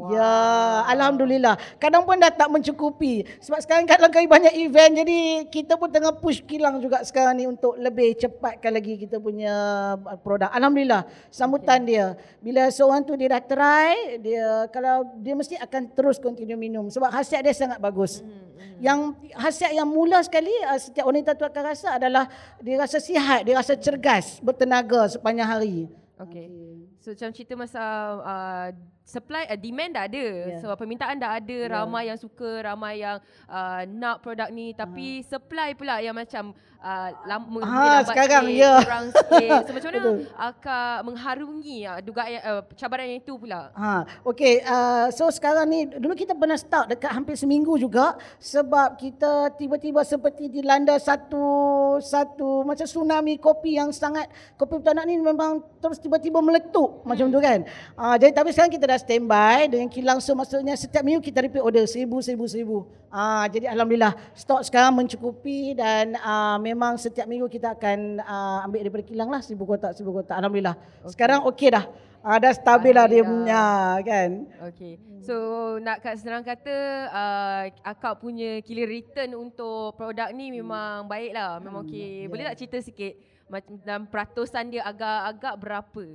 Wow. 0.02 0.18
Ya, 0.18 0.34
Alhamdulillah. 0.90 1.62
Kadang 1.78 2.10
pun 2.10 2.18
dah 2.18 2.34
tak 2.34 2.50
mencukupi. 2.50 3.22
Sebab 3.38 3.62
sekarang 3.62 3.86
kat 3.86 4.02
Langkawi 4.02 4.26
banyak 4.26 4.58
event. 4.58 4.98
Jadi 4.98 5.46
kita 5.54 5.78
pun 5.78 5.94
tengah 5.94 6.18
push 6.18 6.42
kilang 6.42 6.82
juga 6.82 7.06
sekarang 7.06 7.38
ni 7.38 7.46
untuk 7.46 7.78
lebih 7.78 8.18
cepatkan 8.18 8.74
lagi 8.74 8.98
kita 8.98 9.22
punya 9.22 9.54
produk. 10.26 10.50
Alhamdulillah, 10.58 11.06
sambutan 11.30 11.86
okay. 11.86 11.90
dia. 11.94 12.06
Bila 12.42 12.74
seorang 12.74 13.06
tu 13.06 13.14
dia 13.14 13.30
dah 13.38 13.44
try, 13.46 14.18
dia 14.18 14.66
kalau 14.74 15.06
dia 15.22 15.38
mesti 15.38 15.54
akan 15.62 15.94
terus 15.94 16.18
continue 16.18 16.58
minum. 16.58 16.90
Sebab 16.90 17.14
khasiat 17.14 17.46
dia 17.46 17.54
sangat 17.54 17.78
bagus. 17.78 18.26
Hmm, 18.26 18.34
hmm. 18.58 18.82
Yang 18.82 19.00
khasiat 19.38 19.72
yang 19.78 19.86
mula 19.86 20.26
sekali, 20.26 20.50
uh, 20.66 20.82
setiap 20.82 21.06
wanita 21.06 21.38
tu 21.38 21.46
akan 21.46 21.62
rasa 21.62 22.02
adalah 22.02 22.26
dia 22.58 22.82
rasa 22.82 22.98
sihat, 22.98 23.46
dia 23.46 23.54
rasa 23.54 23.78
cergas, 23.78 24.42
bertenaga 24.42 25.14
sepanjang 25.14 25.46
hari. 25.46 25.78
Okay. 26.18 26.50
So 27.02 27.18
macam 27.18 27.34
cerita 27.34 27.58
masa 27.58 27.82
uh, 28.22 28.68
supply 29.04 29.44
uh, 29.50 29.60
demand 29.60 29.98
dah 29.98 30.06
ada. 30.08 30.26
Yeah. 30.56 30.62
So 30.62 30.72
permintaan 30.78 31.20
dah 31.20 31.38
ada, 31.42 31.58
yeah. 31.66 31.72
ramai 31.72 32.08
yang 32.08 32.20
suka, 32.20 32.64
ramai 32.64 33.02
yang 33.02 33.18
uh, 33.50 33.82
nak 33.90 34.24
produk 34.24 34.48
ni 34.54 34.72
tapi 34.72 35.22
uh. 35.22 35.28
supply 35.28 35.74
pula 35.76 36.00
yang 36.00 36.16
macam 36.16 36.56
uh, 36.82 37.10
lama 37.26 37.60
ha, 37.66 38.04
sekarang 38.06 38.46
sikit, 38.50 38.62
ya. 38.62 38.74
kurang 38.82 39.08
sikit. 39.14 39.60
So 39.68 39.72
macam 39.74 39.90
mana 39.92 40.02
akan 40.38 40.94
mengharungi 41.08 41.78
uh, 41.86 42.00
dugaan 42.02 42.30
uh, 42.42 42.62
cabaran 42.76 43.06
yang 43.10 43.20
itu 43.22 43.34
pula? 43.38 43.72
Ha, 43.74 44.06
okey. 44.26 44.66
Uh, 44.66 45.08
so 45.14 45.30
sekarang 45.30 45.66
ni 45.70 45.80
dulu 45.88 46.14
kita 46.18 46.34
pernah 46.34 46.58
start 46.58 46.92
dekat 46.92 47.12
hampir 47.14 47.36
seminggu 47.38 47.78
juga 47.78 48.18
sebab 48.42 48.98
kita 48.98 49.54
tiba-tiba 49.56 50.02
seperti 50.06 50.50
dilanda 50.50 50.98
satu 50.98 51.44
satu 52.02 52.66
macam 52.66 52.86
tsunami 52.88 53.38
kopi 53.38 53.78
yang 53.78 53.94
sangat 53.94 54.28
kopi 54.58 54.82
petanak 54.82 55.06
ni 55.06 55.20
memang 55.20 55.62
terus 55.80 56.02
tiba-tiba 56.02 56.42
meletup 56.42 57.02
hmm. 57.02 57.08
macam 57.08 57.26
tu 57.30 57.40
kan. 57.40 57.60
Uh, 57.96 58.16
jadi 58.18 58.32
tapi 58.34 58.50
sekarang 58.54 58.74
kita 58.74 58.86
dah 58.92 59.00
standby 59.00 59.72
dengan 59.72 59.88
kilang 59.88 60.20
so 60.20 60.36
maksudnya 60.36 60.76
setiap 60.76 61.00
minggu 61.00 61.24
kita 61.24 61.40
repeat 61.40 61.64
order 61.64 61.88
seribu 61.88 62.20
seribu 62.20 62.46
seribu. 62.52 62.78
Ah 63.08 63.48
jadi 63.48 63.72
alhamdulillah 63.72 64.12
stok 64.36 64.68
sekarang 64.68 64.92
mencukupi 65.00 65.72
dan 65.80 66.20
uh, 66.20 66.60
memang 66.60 67.00
setiap 67.00 67.24
minggu 67.24 67.48
kita 67.48 67.72
akan 67.72 68.20
uh, 68.20 68.68
ambil 68.68 68.84
daripada 68.84 69.04
kilang 69.08 69.32
lah 69.32 69.40
seribu 69.40 69.64
kotak 69.64 69.96
seribu 69.96 70.20
kotak 70.20 70.36
alhamdulillah. 70.36 70.76
Okay. 70.76 71.12
Sekarang 71.16 71.48
okey 71.48 71.72
dah. 71.72 71.88
Uh, 72.22 72.38
dah 72.38 72.54
stabil 72.54 72.94
lah 72.94 73.08
dia 73.08 73.24
punya 73.26 73.64
kan. 74.04 74.30
Okay. 74.70 75.00
So 75.24 75.36
nak 75.80 76.04
kat 76.04 76.20
senang 76.20 76.44
kata 76.44 76.76
uh, 77.10 77.64
akak 77.88 78.20
punya 78.20 78.60
killer 78.62 78.86
return 78.86 79.34
untuk 79.40 79.96
produk 79.96 80.30
ni 80.36 80.52
memang 80.52 81.08
baik 81.08 81.32
lah. 81.32 81.58
Memang 81.64 81.88
okey. 81.88 82.28
Boleh 82.28 82.52
tak 82.52 82.60
cerita 82.60 82.78
sikit 82.84 83.16
macam 83.48 83.76
dalam 83.84 84.04
peratusan 84.08 84.72
dia 84.72 84.84
agak-agak 84.88 85.56
berapa? 85.60 86.06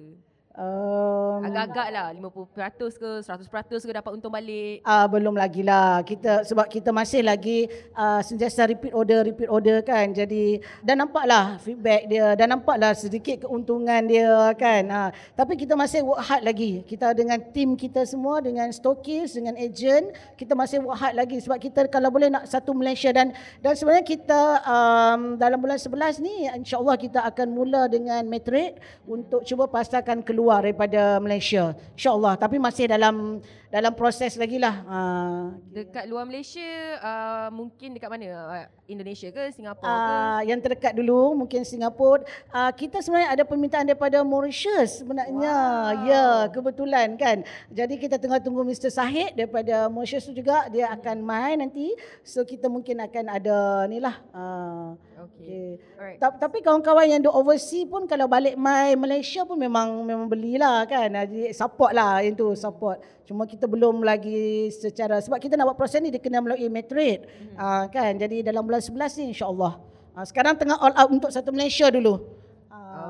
Um, 0.56 1.44
Agak-agak 1.44 1.88
lah 1.92 2.06
50% 2.16 2.96
ke 2.96 3.10
100% 3.20 3.76
ke 3.76 3.92
dapat 3.92 4.10
untung 4.16 4.32
balik. 4.32 4.80
Uh, 4.88 5.04
Belum 5.04 5.36
lagi 5.36 5.60
lah. 5.60 6.00
Kita, 6.00 6.48
Sebab 6.48 6.64
kita 6.72 6.96
masih 6.96 7.20
lagi 7.20 7.68
uh, 7.92 8.24
Sentiasa 8.24 8.64
repeat 8.64 8.96
order 8.96 9.20
Repeat 9.28 9.52
order 9.52 9.84
kan. 9.84 10.16
Jadi 10.16 10.64
Dah 10.80 10.96
nampak 10.96 11.28
lah 11.28 11.60
feedback 11.60 12.08
dia 12.08 12.32
Dah 12.32 12.48
nampak 12.48 12.80
lah 12.80 12.96
sedikit 12.96 13.44
keuntungan 13.44 14.00
dia 14.08 14.32
kan. 14.56 14.88
Uh, 14.88 15.10
Tapi 15.36 15.60
kita 15.60 15.76
masih 15.76 16.00
work 16.08 16.24
hard 16.24 16.42
lagi. 16.48 16.80
Kita 16.88 17.12
dengan 17.12 17.36
tim 17.52 17.76
kita 17.76 18.08
semua 18.08 18.40
Dengan 18.40 18.72
stokis 18.72 19.36
Dengan 19.36 19.60
agent 19.60 20.16
Kita 20.40 20.56
masih 20.56 20.80
work 20.80 20.96
hard 20.96 21.20
lagi. 21.20 21.36
Sebab 21.36 21.60
kita 21.60 21.84
kalau 21.92 22.08
boleh 22.08 22.32
nak 22.32 22.48
satu 22.48 22.72
Malaysia 22.72 23.12
Dan 23.12 23.36
dan 23.60 23.76
sebenarnya 23.76 24.08
kita 24.08 24.40
um, 24.64 25.36
Dalam 25.36 25.60
bulan 25.60 25.76
11 25.76 26.24
ni 26.24 26.48
InsyaAllah 26.48 26.96
kita 26.96 27.20
akan 27.28 27.52
mula 27.52 27.92
dengan 27.92 28.24
Matrix 28.24 28.80
Untuk 29.04 29.44
cuba 29.44 29.68
pasarkan 29.68 30.24
keluar 30.24 30.45
keluar 30.46 30.62
daripada 30.62 31.18
Malaysia. 31.18 31.74
InsyaAllah. 31.98 32.38
Tapi 32.38 32.62
masih 32.62 32.86
dalam 32.86 33.42
dalam 33.66 33.90
proses 33.98 34.38
lagi 34.38 34.62
lah. 34.62 34.86
Uh, 34.86 35.58
dekat 35.74 36.06
luar 36.06 36.22
Malaysia, 36.22 36.62
uh, 37.02 37.50
mungkin 37.50 37.98
dekat 37.98 38.06
mana? 38.06 38.30
Uh, 38.30 38.66
Indonesia 38.86 39.26
ke 39.34 39.50
Singapura 39.50 39.90
uh, 39.90 39.98
ke? 39.98 40.54
Yang 40.54 40.58
terdekat 40.62 40.92
dulu 40.94 41.34
mungkin 41.34 41.66
Singapura. 41.66 42.22
Uh, 42.54 42.70
kita 42.78 43.02
sebenarnya 43.02 43.34
ada 43.34 43.42
permintaan 43.42 43.90
daripada 43.90 44.22
Mauritius 44.22 45.02
sebenarnya. 45.02 45.54
Wow. 45.98 46.06
Ya, 46.06 46.26
kebetulan 46.54 47.18
kan. 47.18 47.42
Jadi 47.74 47.98
kita 47.98 48.22
tengah 48.22 48.38
tunggu 48.38 48.62
Mr. 48.62 48.94
Sahid 48.94 49.34
daripada 49.34 49.90
Mauritius 49.90 50.30
tu 50.30 50.32
juga. 50.32 50.70
Dia 50.70 50.94
akan 50.94 51.26
main 51.26 51.58
nanti. 51.58 51.90
So 52.22 52.46
kita 52.46 52.70
mungkin 52.70 53.02
akan 53.02 53.24
ada 53.34 53.82
ni 53.90 53.98
lah. 53.98 54.14
Uh, 54.30 54.94
okay. 55.26 55.70
okay. 55.98 56.14
Tapi 56.18 56.58
kawan-kawan 56.62 57.06
yang 57.10 57.22
di 57.22 57.30
overseas 57.30 57.88
pun 57.90 58.06
kalau 58.06 58.30
balik 58.30 58.54
main 58.54 58.94
Malaysia 58.94 59.42
pun 59.42 59.58
memang 59.58 60.06
memang 60.06 60.30
belilah 60.30 60.86
kan. 60.86 61.10
Jadi 61.10 61.50
support 61.50 61.90
lah 61.90 62.22
yang 62.22 62.38
tu 62.38 62.54
support. 62.54 63.02
Cuma 63.26 63.42
kita 63.44 63.66
belum 63.66 64.06
lagi 64.06 64.70
secara 64.70 65.18
sebab 65.18 65.42
kita 65.42 65.58
nak 65.58 65.74
buat 65.74 65.78
proses 65.78 65.98
ni 65.98 66.14
dia 66.14 66.22
kena 66.22 66.38
melalui 66.38 66.70
matrix. 66.70 67.26
Hmm. 67.26 67.58
Uh, 67.58 67.84
kan. 67.90 68.14
Jadi 68.14 68.46
dalam 68.46 68.62
bulan 68.62 68.78
11 68.78 69.18
ni 69.18 69.24
insya-Allah. 69.34 69.82
Uh, 70.14 70.24
sekarang 70.24 70.54
tengah 70.54 70.78
all 70.78 70.94
out 70.94 71.10
untuk 71.10 71.30
satu 71.34 71.50
Malaysia 71.50 71.90
dulu. 71.90 72.22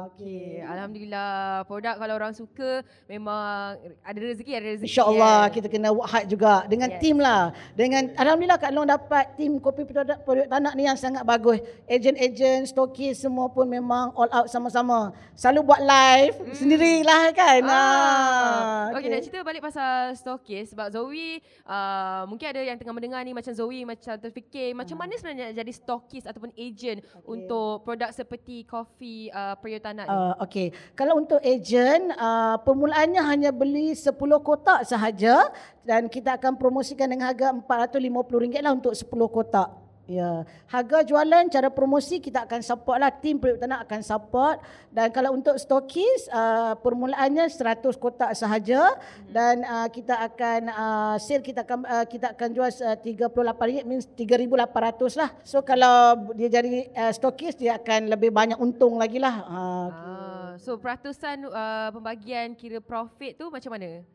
Okey, 0.06 0.62
alhamdulillah 0.62 1.66
produk 1.66 1.98
kalau 1.98 2.14
orang 2.14 2.30
suka 2.30 2.86
memang 3.10 3.74
ada 4.06 4.18
rezeki 4.22 4.52
ada 4.54 4.66
rezeki. 4.78 4.86
Insya-Allah 4.86 5.50
kan? 5.50 5.54
kita 5.58 5.66
kena 5.66 5.88
work 5.90 6.06
hard 6.06 6.26
juga 6.30 6.62
dengan 6.70 6.94
yes. 6.94 7.00
tim 7.02 7.16
lah. 7.18 7.50
Dengan 7.74 8.14
alhamdulillah 8.14 8.58
Kak 8.62 8.70
Long 8.70 8.86
dapat 8.86 9.34
tim 9.34 9.58
kopi 9.58 9.82
produk 9.82 10.22
produk 10.22 10.46
tanah 10.46 10.72
ni 10.78 10.86
yang 10.86 10.94
sangat 10.94 11.26
bagus. 11.26 11.58
Ejen-ejen, 11.90 12.62
stokis 12.68 13.18
semua 13.18 13.48
pun 13.48 13.66
memang 13.66 14.14
all 14.14 14.30
out 14.30 14.46
sama-sama. 14.52 15.10
Selalu 15.32 15.60
buat 15.64 15.80
live 15.80 16.36
hmm. 16.38 16.54
sendirilah 16.54 17.24
kan. 17.34 17.60
Ah. 17.66 17.72
ah. 17.72 18.82
Okey, 18.94 19.00
okay. 19.00 19.10
nak 19.10 19.22
cerita 19.26 19.38
balik 19.42 19.62
pasal 19.64 20.14
stokis 20.14 20.76
sebab 20.76 20.92
Zoe 20.92 21.40
uh, 21.64 22.28
mungkin 22.28 22.52
ada 22.52 22.60
yang 22.60 22.76
tengah 22.76 22.92
mendengar 22.92 23.24
ni 23.24 23.32
macam 23.32 23.56
Zoe 23.56 23.80
macam 23.88 24.12
terfikir 24.20 24.76
macam 24.76 24.92
hmm. 24.92 25.02
mana 25.08 25.14
sebenarnya 25.16 25.48
jadi 25.56 25.72
stokis 25.72 26.28
ataupun 26.28 26.52
ejen 26.52 27.00
okay. 27.00 27.24
untuk 27.24 27.80
produk 27.80 28.12
seperti 28.12 28.68
kopi 28.68 29.32
uh, 29.32 29.56
periuk 29.56 29.80
tanah 29.80 29.95
anak 29.96 30.06
uh, 30.12 30.34
Okey, 30.44 30.76
kalau 30.92 31.16
untuk 31.16 31.40
ejen, 31.40 32.12
uh, 32.12 32.60
permulaannya 32.60 33.22
hanya 33.24 33.50
beli 33.50 33.96
10 33.96 34.12
kotak 34.44 34.84
sahaja 34.84 35.48
dan 35.88 36.12
kita 36.12 36.36
akan 36.36 36.60
promosikan 36.60 37.08
dengan 37.08 37.32
harga 37.32 37.56
RM450 37.56 38.60
lah 38.60 38.72
untuk 38.76 38.92
10 38.92 39.08
kotak. 39.32 39.85
Ya, 40.06 40.46
harga 40.70 41.02
jualan 41.02 41.50
cara 41.50 41.66
promosi 41.66 42.22
kita 42.22 42.46
akan 42.46 42.62
support 42.62 43.02
lah 43.02 43.10
tim 43.10 43.42
periuk 43.42 43.58
tanah 43.58 43.82
akan 43.82 44.06
support 44.06 44.62
dan 44.94 45.10
kalau 45.10 45.34
untuk 45.34 45.58
stokis 45.58 46.30
uh, 46.30 46.78
permulaannya 46.78 47.50
100 47.50 47.82
kotak 47.98 48.30
sahaja 48.38 48.86
hmm. 48.94 49.34
dan 49.34 49.66
uh, 49.66 49.90
kita 49.90 50.14
akan 50.30 50.60
uh, 50.70 51.14
sale 51.18 51.42
kita 51.42 51.66
akan 51.66 51.82
uh, 51.82 52.06
kita 52.06 52.38
akan 52.38 52.48
jual 52.54 52.70
uh, 52.70 52.94
RM38 53.02 53.82
means 53.82 54.06
3800 54.14 55.18
lah. 55.18 55.34
So 55.42 55.66
kalau 55.66 56.30
dia 56.38 56.54
jadi 56.54 56.86
uh, 56.94 57.10
stokis 57.10 57.58
dia 57.58 57.74
akan 57.74 58.06
lebih 58.06 58.30
banyak 58.30 58.62
untung 58.62 59.02
lagi 59.02 59.18
lah. 59.18 59.42
Uh, 59.42 59.88
ah, 59.90 60.50
so 60.54 60.78
peratusan 60.78 61.50
uh, 61.50 61.90
pembagian 61.90 62.54
kira 62.54 62.78
profit 62.78 63.42
tu 63.42 63.50
macam 63.50 63.74
mana? 63.74 64.06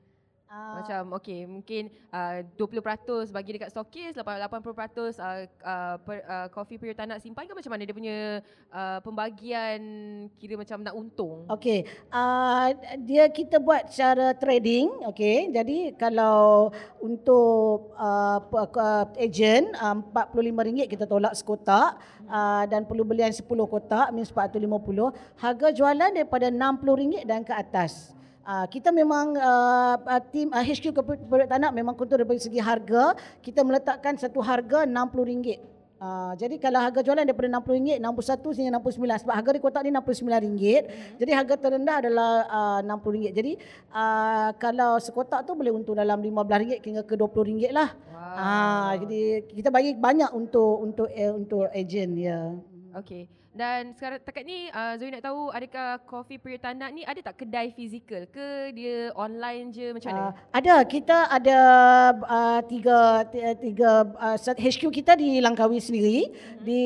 Uh, 0.51 0.83
Macam 0.83 1.15
okay 1.15 1.47
mungkin 1.47 1.87
uh, 2.11 2.43
20% 2.59 2.83
bagi 3.31 3.55
dekat 3.55 3.71
stokis 3.71 4.19
80% 4.19 4.19
uh, 4.19 4.43
uh, 4.43 5.95
per, 6.03 6.27
uh, 6.27 6.51
coffee 6.51 6.75
period 6.75 6.99
tak 6.99 7.07
nak 7.07 7.23
simpan 7.23 7.47
ke? 7.47 7.55
Macam 7.55 7.71
mana 7.71 7.87
dia 7.87 7.95
punya 7.95 8.43
uh, 8.67 8.99
pembagian 8.99 9.79
kira 10.35 10.59
macam 10.59 10.83
nak 10.83 10.91
untung? 10.91 11.47
Okay 11.47 11.87
uh, 12.11 12.67
dia 12.99 13.31
kita 13.31 13.63
buat 13.63 13.95
cara 13.95 14.35
trading 14.35 14.91
okay? 15.07 15.47
Jadi 15.55 15.95
kalau 15.95 16.75
untuk 16.99 17.95
uh, 17.95 18.43
uh, 18.43 19.07
agent 19.23 19.71
uh, 19.79 20.03
RM45 20.03 20.83
kita 20.91 21.07
tolak 21.07 21.31
sekotak 21.31 21.95
uh, 22.27 22.67
dan 22.67 22.83
perlu 22.83 23.07
belian 23.07 23.31
10 23.31 23.47
kotak 23.47 24.11
means 24.11 24.27
450 24.27 24.67
harga 25.39 25.67
jualan 25.71 26.11
daripada 26.11 26.51
RM60 26.51 27.23
dan 27.23 27.39
ke 27.47 27.55
atas 27.55 28.19
Uh, 28.41 28.65
kita 28.73 28.89
memang 28.89 29.37
uh, 29.37 29.97
tim 30.33 30.49
uh, 30.49 30.65
HQ 30.65 30.97
Kepada 30.97 31.45
Tanah 31.45 31.69
memang 31.69 31.93
kontrol 31.93 32.25
dari 32.25 32.41
segi 32.41 32.57
harga 32.57 33.13
kita 33.37 33.61
meletakkan 33.61 34.17
satu 34.17 34.41
harga 34.41 34.89
RM60. 34.89 35.61
Uh, 36.01 36.33
jadi 36.33 36.57
kalau 36.57 36.81
harga 36.81 37.05
jualan 37.05 37.21
daripada 37.21 37.61
RM60, 37.61 38.01
61 38.01 38.57
sehingga 38.57 38.81
69 38.81 39.21
sebab 39.21 39.33
harga 39.37 39.51
di 39.53 39.61
kotak 39.61 39.81
ni 39.85 39.93
RM69. 39.93 40.33
Hmm. 40.41 40.81
Jadi 41.21 41.31
harga 41.37 41.55
terendah 41.61 41.95
adalah 42.01 42.31
uh, 42.49 42.79
RM60. 42.81 43.29
Jadi 43.37 43.51
uh, 43.93 44.49
kalau 44.57 44.97
sekotak 44.97 45.45
tu 45.45 45.53
boleh 45.53 45.69
untung 45.69 45.93
dalam 45.93 46.17
RM15 46.17 46.81
hingga 46.81 47.01
ke 47.05 47.13
RM20 47.13 47.69
lah. 47.69 47.93
Wow. 47.93 48.33
Uh, 48.33 48.91
jadi 49.05 49.21
kita 49.53 49.69
bagi 49.69 49.93
banyak 49.93 50.33
untuk 50.33 50.81
untuk 50.81 51.07
uh, 51.13 51.33
untuk 51.37 51.69
ejen 51.69 52.17
ya. 52.17 52.49
Yeah. 52.49 52.97
Okay. 52.97 53.40
Dan 53.51 53.91
sekarang 53.99 54.23
takat 54.23 54.47
ni 54.47 54.71
uh, 54.71 54.95
Zoe 54.95 55.11
nak 55.11 55.27
tahu 55.27 55.51
adakah 55.51 55.99
Coffee 56.07 56.39
Period 56.39 56.63
Tanah 56.63 56.87
ni 56.87 57.03
ada 57.03 57.19
tak 57.19 57.43
kedai 57.43 57.75
fizikal 57.75 58.23
ke 58.31 58.71
dia 58.71 59.11
online 59.11 59.75
je 59.75 59.91
macam 59.91 60.07
mana? 60.07 60.23
Uh, 60.23 60.33
ada 60.55 60.75
kita 60.87 61.17
ada 61.27 61.59
uh, 62.15 62.59
tiga 62.63 63.27
tiga 63.59 64.07
uh, 64.15 64.39
HQ 64.39 64.87
kita 64.87 65.19
di 65.19 65.43
Langkawi 65.43 65.83
sendiri 65.83 66.31
mm-hmm. 66.31 66.63
di 66.63 66.83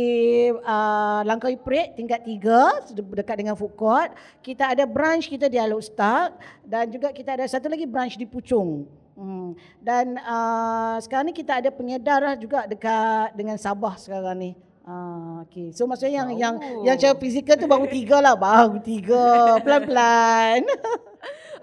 uh, 0.66 1.22
Langkawi 1.22 1.62
Parade 1.62 2.02
tingkat 2.02 2.26
tiga 2.26 2.82
dekat 2.98 3.46
dengan 3.46 3.54
food 3.54 3.78
court. 3.78 4.10
Kita 4.42 4.74
ada 4.74 4.90
branch 4.90 5.30
kita 5.30 5.46
di 5.46 5.62
Alok 5.62 5.86
Stark 5.86 6.42
dan 6.66 6.90
juga 6.90 7.14
kita 7.14 7.38
ada 7.38 7.46
satu 7.46 7.70
lagi 7.70 7.86
branch 7.86 8.18
di 8.18 8.26
Puchong. 8.26 8.90
Hmm. 9.16 9.56
Dan 9.80 10.18
uh, 10.18 11.00
sekarang 11.00 11.30
ni 11.30 11.36
kita 11.38 11.62
ada 11.62 11.70
pengedar 11.72 12.36
juga 12.42 12.68
dekat 12.68 13.32
dengan 13.38 13.56
Sabah 13.56 13.96
sekarang 13.96 14.36
ni. 14.36 14.65
Ah, 14.86 15.42
okay. 15.42 15.74
So 15.74 15.90
maksudnya 15.90 16.22
yang 16.22 16.30
oh. 16.30 16.38
yang 16.38 16.56
yang 16.86 16.96
cara 17.02 17.18
fizikal 17.18 17.58
tu 17.58 17.66
baru 17.66 17.90
tiga 17.90 18.22
lah, 18.22 18.38
baru 18.38 18.78
tiga, 18.86 19.58
pelan-pelan. 19.66 20.62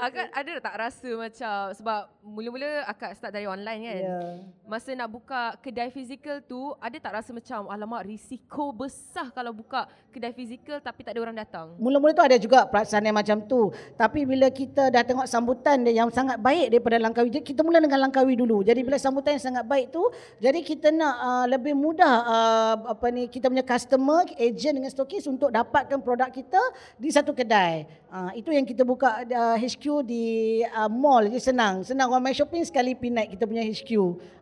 Agak 0.02 0.34
ada 0.34 0.54
tak 0.58 0.74
rasa 0.82 1.10
macam 1.14 1.70
sebab 1.78 2.10
mula-mula 2.26 2.82
akak 2.90 3.14
start 3.14 3.38
dari 3.38 3.46
online 3.46 3.86
kan. 3.86 4.00
Yeah. 4.02 4.34
Masa 4.66 4.98
nak 4.98 5.14
buka 5.14 5.54
kedai 5.62 5.94
fizikal 5.94 6.42
tu, 6.42 6.74
ada 6.82 6.98
tak 6.98 7.22
rasa 7.22 7.30
macam 7.30 7.70
alamak 7.70 8.02
risiko 8.10 8.74
besar 8.74 9.30
kalau 9.30 9.54
buka 9.54 9.86
kedai 10.10 10.34
fizikal 10.34 10.82
tapi 10.82 11.06
tak 11.06 11.14
ada 11.14 11.22
orang 11.22 11.38
datang? 11.38 11.78
Mula-mula 11.78 12.10
tu 12.18 12.24
ada 12.26 12.34
juga 12.34 12.66
perasaan 12.66 13.06
yang 13.06 13.14
macam 13.14 13.46
tu. 13.46 13.70
Tapi 13.94 14.26
bila 14.26 14.50
kita 14.50 14.90
dah 14.90 15.06
tengok 15.06 15.30
sambutan 15.30 15.86
yang 15.86 16.10
sangat 16.10 16.34
baik 16.42 16.74
daripada 16.74 16.98
Langkawi, 16.98 17.38
kita 17.38 17.62
mula 17.62 17.78
dengan 17.78 18.02
Langkawi 18.02 18.34
dulu. 18.34 18.66
Jadi 18.66 18.82
bila 18.82 18.98
sambutan 18.98 19.38
yang 19.38 19.54
sangat 19.54 19.62
baik 19.70 19.94
tu, 19.94 20.02
jadi 20.42 20.66
kita 20.66 20.90
nak 20.90 21.14
uh, 21.14 21.46
lebih 21.46 21.78
mudah 21.78 22.14
uh, 22.26 22.74
apa 22.90 23.06
ni 23.14 23.30
kita 23.30 23.46
punya 23.46 23.62
customer, 23.62 24.26
agent 24.34 24.82
dengan 24.82 24.90
stokis 24.90 25.30
untuk 25.30 25.54
dapatkan 25.54 26.02
produk 26.02 26.26
kita 26.26 26.58
di 26.98 27.06
satu 27.14 27.30
kedai. 27.30 27.86
Uh, 28.12 28.28
itu 28.36 28.52
yang 28.52 28.68
kita 28.68 28.84
buka 28.84 29.24
uh, 29.24 29.56
HQ 29.56 30.04
di 30.04 30.60
uh, 30.68 30.84
mall 30.92 31.24
je 31.32 31.40
senang. 31.40 31.80
Senang 31.80 32.12
orang 32.12 32.28
main 32.28 32.36
shopping 32.36 32.60
sekali 32.60 32.92
pergi 32.92 33.08
naik 33.08 33.28
kita 33.40 33.48
punya 33.48 33.64
HQ. 33.64 33.90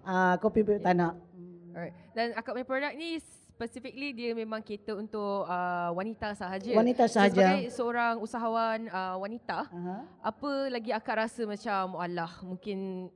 Uh, 0.02 0.35
kopi 0.42 0.66
Pipit 0.66 0.83
Tanah. 0.83 1.14
Alright. 1.70 1.94
Dan 2.11 2.35
akak 2.35 2.59
punya 2.59 2.66
produk 2.66 2.92
ni 2.98 3.22
specifically 3.61 4.11
dia 4.11 4.35
memang 4.35 4.59
cater 4.59 4.98
untuk 4.98 5.46
uh, 5.46 5.94
wanita 5.94 6.35
sahaja. 6.35 6.72
Wanita 6.74 7.04
sahaja. 7.06 7.30
So, 7.30 7.38
sebagai 7.38 7.70
seorang 7.70 8.14
usahawan 8.18 8.80
uh, 8.90 9.16
wanita, 9.22 9.68
uh-huh. 9.70 10.02
apa 10.18 10.50
lagi 10.66 10.90
akak 10.90 11.28
rasa 11.28 11.46
macam 11.46 11.94
Allah 11.94 12.33
mungkin 12.42 13.06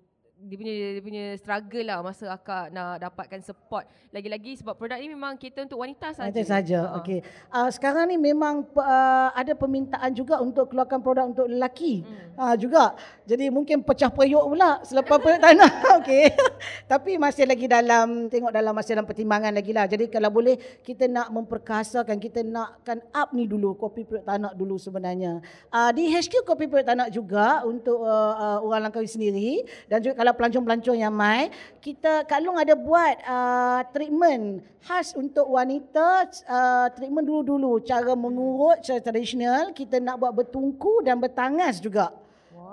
dia 0.44 0.56
punya 0.60 0.74
dia 0.96 1.02
punya 1.02 1.24
struggle 1.40 1.86
lah 1.88 1.98
masa 2.04 2.28
akak 2.28 2.68
nak 2.68 3.00
dapatkan 3.00 3.40
support 3.40 3.88
lagi-lagi 4.12 4.60
sebab 4.60 4.78
produk 4.78 5.00
ni 5.00 5.10
memang 5.10 5.34
kita 5.34 5.66
untuk 5.66 5.82
wanita 5.82 6.14
saja. 6.14 6.30
Wanita 6.30 6.44
saja. 6.46 6.78
Uh-huh. 6.86 6.98
Okey. 7.02 7.18
Uh, 7.50 7.66
sekarang 7.74 8.12
ni 8.12 8.16
memang 8.20 8.62
uh, 8.76 9.34
ada 9.34 9.58
permintaan 9.58 10.14
juga 10.14 10.38
untuk 10.38 10.70
keluarkan 10.70 11.02
produk 11.02 11.24
untuk 11.26 11.50
lelaki. 11.50 12.06
Hmm. 12.06 12.30
Uh, 12.38 12.54
juga. 12.54 12.94
Jadi 13.26 13.50
mungkin 13.50 13.82
pecah 13.82 14.14
periuk 14.14 14.44
pula 14.46 14.78
selepas 14.86 15.18
periuk 15.18 15.42
tanah. 15.42 15.70
Okey. 15.98 16.30
Tapi 16.92 17.18
masih 17.18 17.48
lagi 17.48 17.66
dalam 17.66 18.30
tengok 18.30 18.54
dalam 18.54 18.70
masih 18.70 18.94
dalam 18.94 19.08
pertimbangan 19.08 19.50
lagi 19.50 19.72
lah. 19.74 19.90
Jadi 19.90 20.06
kalau 20.06 20.30
boleh 20.30 20.54
kita 20.86 21.10
nak 21.10 21.34
memperkasakan 21.34 22.14
kita 22.22 22.46
nakkan 22.46 23.02
up 23.10 23.34
ni 23.34 23.50
dulu 23.50 23.74
kopi 23.74 24.06
periuk 24.06 24.28
tanah 24.28 24.54
dulu 24.54 24.78
sebenarnya. 24.78 25.42
Uh, 25.74 25.90
di 25.90 26.06
HQ 26.06 26.46
kopi 26.46 26.70
periuk 26.70 26.86
tanah 26.86 27.10
juga 27.10 27.66
untuk 27.66 27.98
uh, 28.06 28.34
uh, 28.38 28.58
orang 28.62 28.86
Langkawi 28.86 29.08
sendiri 29.08 29.66
dan 29.90 30.04
juga 30.04 30.22
kalau 30.22 30.33
pelancong-pelancong 30.34 30.98
yang 30.98 31.14
mai, 31.14 31.48
kita 31.78 32.28
Kak 32.28 32.42
Long 32.42 32.58
ada 32.58 32.74
buat 32.74 33.16
uh, 33.24 33.80
treatment 33.94 34.60
khas 34.84 35.16
untuk 35.16 35.48
wanita, 35.48 36.28
uh, 36.44 36.86
treatment 36.92 37.24
dulu-dulu, 37.24 37.80
cara 37.80 38.12
mengurut 38.12 38.82
secara 38.84 39.00
tradisional, 39.00 39.72
kita 39.72 40.02
nak 40.02 40.20
buat 40.20 40.34
bertungku 40.34 41.00
dan 41.06 41.16
bertangas 41.22 41.80
juga. 41.80 42.12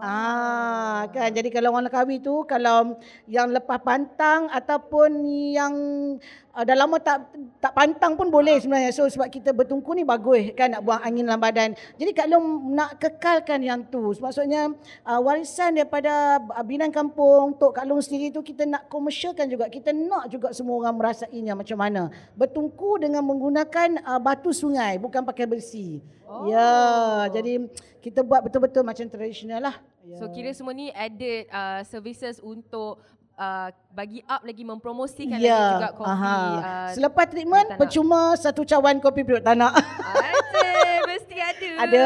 Ah, 0.02 1.06
kan? 1.14 1.30
Jadi 1.30 1.54
kalau 1.54 1.78
orang 1.78 1.86
kahwin 1.86 2.26
tu 2.26 2.42
kalau 2.50 2.98
yang 3.30 3.54
lepas 3.54 3.78
pantang 3.86 4.50
ataupun 4.50 5.22
yang 5.54 5.74
uh, 6.56 6.64
dah 6.64 6.76
lama 6.76 6.98
tak 7.00 7.28
tak 7.60 7.74
pantang 7.76 8.14
pun 8.20 8.28
boleh 8.28 8.60
sebenarnya. 8.60 8.92
So 8.92 9.08
sebab 9.08 9.28
kita 9.32 9.56
bertungku 9.56 9.92
ni 9.96 10.04
bagus 10.04 10.52
kan 10.56 10.72
nak 10.72 10.82
buang 10.84 11.02
angin 11.02 11.28
dalam 11.28 11.42
badan. 11.42 11.76
Jadi 11.96 12.12
kalau 12.12 12.40
nak 12.72 13.00
kekalkan 13.00 13.64
yang 13.64 13.84
tu, 13.88 14.12
maksudnya 14.20 14.72
uh, 15.08 15.20
warisan 15.24 15.78
daripada 15.78 16.40
binan 16.68 16.90
kampung 16.90 17.56
Tok 17.56 17.82
Kak 17.82 17.86
Long 17.88 18.02
sendiri 18.04 18.34
tu 18.34 18.44
kita 18.44 18.68
nak 18.68 18.88
komersialkan 18.92 19.48
juga. 19.48 19.72
Kita 19.72 19.94
nak 19.96 20.28
juga 20.28 20.52
semua 20.52 20.82
orang 20.86 20.96
merasainya 20.98 21.54
macam 21.56 21.78
mana. 21.80 22.12
Bertungku 22.36 23.00
dengan 23.00 23.24
menggunakan 23.24 24.04
uh, 24.04 24.20
batu 24.20 24.52
sungai 24.52 24.98
bukan 25.00 25.24
pakai 25.24 25.48
besi. 25.48 26.04
Oh. 26.32 26.48
Ya, 26.48 27.28
jadi 27.28 27.68
kita 28.00 28.24
buat 28.24 28.40
betul-betul 28.48 28.88
macam 28.88 29.04
tradisional 29.12 29.60
lah. 29.60 29.76
Yeah. 30.08 30.18
So 30.18 30.32
kira 30.32 30.56
semua 30.56 30.72
ni 30.72 30.88
added 30.96 31.52
uh, 31.52 31.84
services 31.84 32.40
untuk 32.40 33.04
uh, 33.36 33.70
bagi 33.92 34.20
up 34.24 34.42
lagi 34.42 34.64
mempromosikan 34.64 35.38
yeah. 35.38 35.56
lagi 35.56 35.76
juga 35.78 35.90
kopi. 35.96 36.10
Uh, 36.12 36.90
Selepas 36.96 37.26
treatment 37.28 37.68
percuma 37.76 38.22
satu 38.40 38.64
cawan 38.64 38.98
kopi 39.04 39.22
perut 39.28 39.44
tanah. 39.44 39.72
Ada, 39.76 40.70
mesti 41.08 41.38
ada. 41.38 41.70
Ada. 41.82 42.04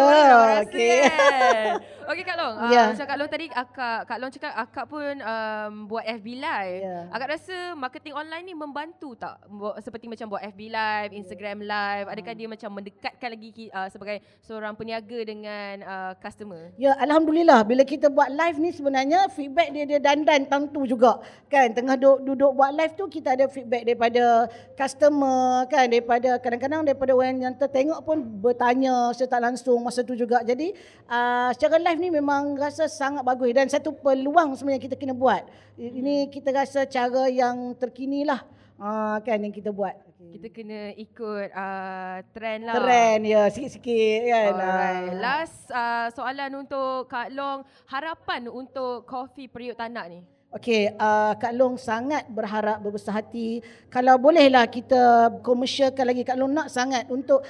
Okey. 0.66 1.00
Kan? 1.04 1.96
Okey 2.06 2.22
Kak 2.22 2.38
Long, 2.38 2.56
yeah. 2.70 2.86
uh, 2.86 2.88
macam 2.94 3.06
Kak 3.10 3.18
Long 3.18 3.30
tadi 3.34 3.46
akak 3.50 4.00
Kak 4.06 4.18
Long 4.22 4.30
cakap 4.30 4.54
akak 4.54 4.86
pun 4.86 5.14
um, 5.26 5.90
buat 5.90 6.06
FB 6.06 6.28
live. 6.38 6.82
Yeah. 6.86 7.04
Akak 7.10 7.34
rasa 7.34 7.74
marketing 7.74 8.14
online 8.14 8.46
ni 8.46 8.54
membantu 8.54 9.18
tak 9.18 9.42
seperti 9.82 10.06
macam 10.06 10.30
buat 10.30 10.46
FB 10.54 10.62
live, 10.70 11.12
Instagram 11.18 11.66
live, 11.66 12.06
adakah 12.06 12.34
uh. 12.34 12.38
dia 12.38 12.48
macam 12.48 12.70
mendekatkan 12.78 13.30
lagi 13.34 13.74
uh, 13.74 13.90
sebagai 13.90 14.22
seorang 14.46 14.78
peniaga 14.78 15.20
dengan 15.26 15.74
uh, 15.82 16.14
customer? 16.22 16.70
Ya, 16.78 16.94
alhamdulillah 17.02 17.66
bila 17.66 17.82
kita 17.82 18.08
buat 18.14 18.30
live 18.30 18.58
ni 18.62 18.70
sebenarnya 18.70 19.26
feedback 19.34 19.74
dia 19.74 19.86
dia 19.90 19.98
dandan 19.98 20.46
tentu 20.46 20.86
juga. 20.86 21.18
Kan 21.50 21.74
tengah 21.76 22.00
duduk, 22.00 22.24
duduk 22.24 22.52
buat 22.56 22.72
live 22.72 22.96
tu 22.96 23.06
kita 23.12 23.36
ada 23.36 23.46
feedback 23.52 23.84
daripada 23.84 24.48
customer 24.80 25.68
kan 25.68 25.92
daripada 25.92 26.40
kadang-kadang 26.40 26.88
daripada 26.88 27.12
orang 27.12 27.44
yang 27.44 27.54
tertengok 27.54 28.00
pun 28.08 28.24
bertanya 28.24 29.12
secara 29.12 29.52
langsung 29.52 29.84
masa 29.84 30.02
tu 30.08 30.16
juga. 30.16 30.40
Jadi 30.48 30.72
uh, 31.12 31.52
secara 31.52 31.76
live 31.78 32.00
ni 32.00 32.10
memang 32.16 32.56
rasa 32.56 32.88
sangat 32.88 33.28
bagus 33.28 33.52
dan 33.52 33.68
satu 33.68 33.92
peluang 33.92 34.56
sebenarnya 34.56 34.88
kita 34.88 34.96
kena 34.96 35.12
buat. 35.12 35.44
Ini 35.76 36.32
kita 36.32 36.56
rasa 36.56 36.88
cara 36.88 37.28
yang 37.28 37.76
terkini 37.76 38.24
lah 38.24 38.48
uh, 38.80 39.20
kan 39.20 39.38
yang 39.44 39.52
kita 39.52 39.76
buat. 39.76 39.96
Kita 40.16 40.48
kena 40.52 40.92
ikut 41.00 41.48
uh, 41.54 42.18
trend 42.36 42.62
lah. 42.68 42.76
Trend 42.76 43.22
ya, 43.24 43.48
sikit-sikit 43.48 44.20
kan. 44.28 44.52
Alright. 44.52 45.12
Uh. 45.12 45.20
Last 45.22 45.58
uh, 45.72 46.08
soalan 46.12 46.52
untuk 46.66 47.08
Kak 47.08 47.32
Long, 47.32 47.64
harapan 47.88 48.52
untuk 48.52 49.08
Coffee 49.08 49.48
Periuk 49.48 49.80
Tanak 49.80 50.12
ni? 50.12 50.35
Okey, 50.56 50.88
uh, 50.96 51.36
Kak 51.36 51.52
Long 51.52 51.76
sangat 51.76 52.32
berharap 52.32 52.80
berbesar 52.80 53.20
hati. 53.20 53.60
Kalau 53.92 54.16
bolehlah 54.16 54.64
kita 54.72 55.36
komersialkan 55.44 56.08
lagi. 56.08 56.24
Kak 56.24 56.40
Long 56.40 56.48
nak 56.48 56.72
sangat 56.72 57.12
untuk 57.12 57.44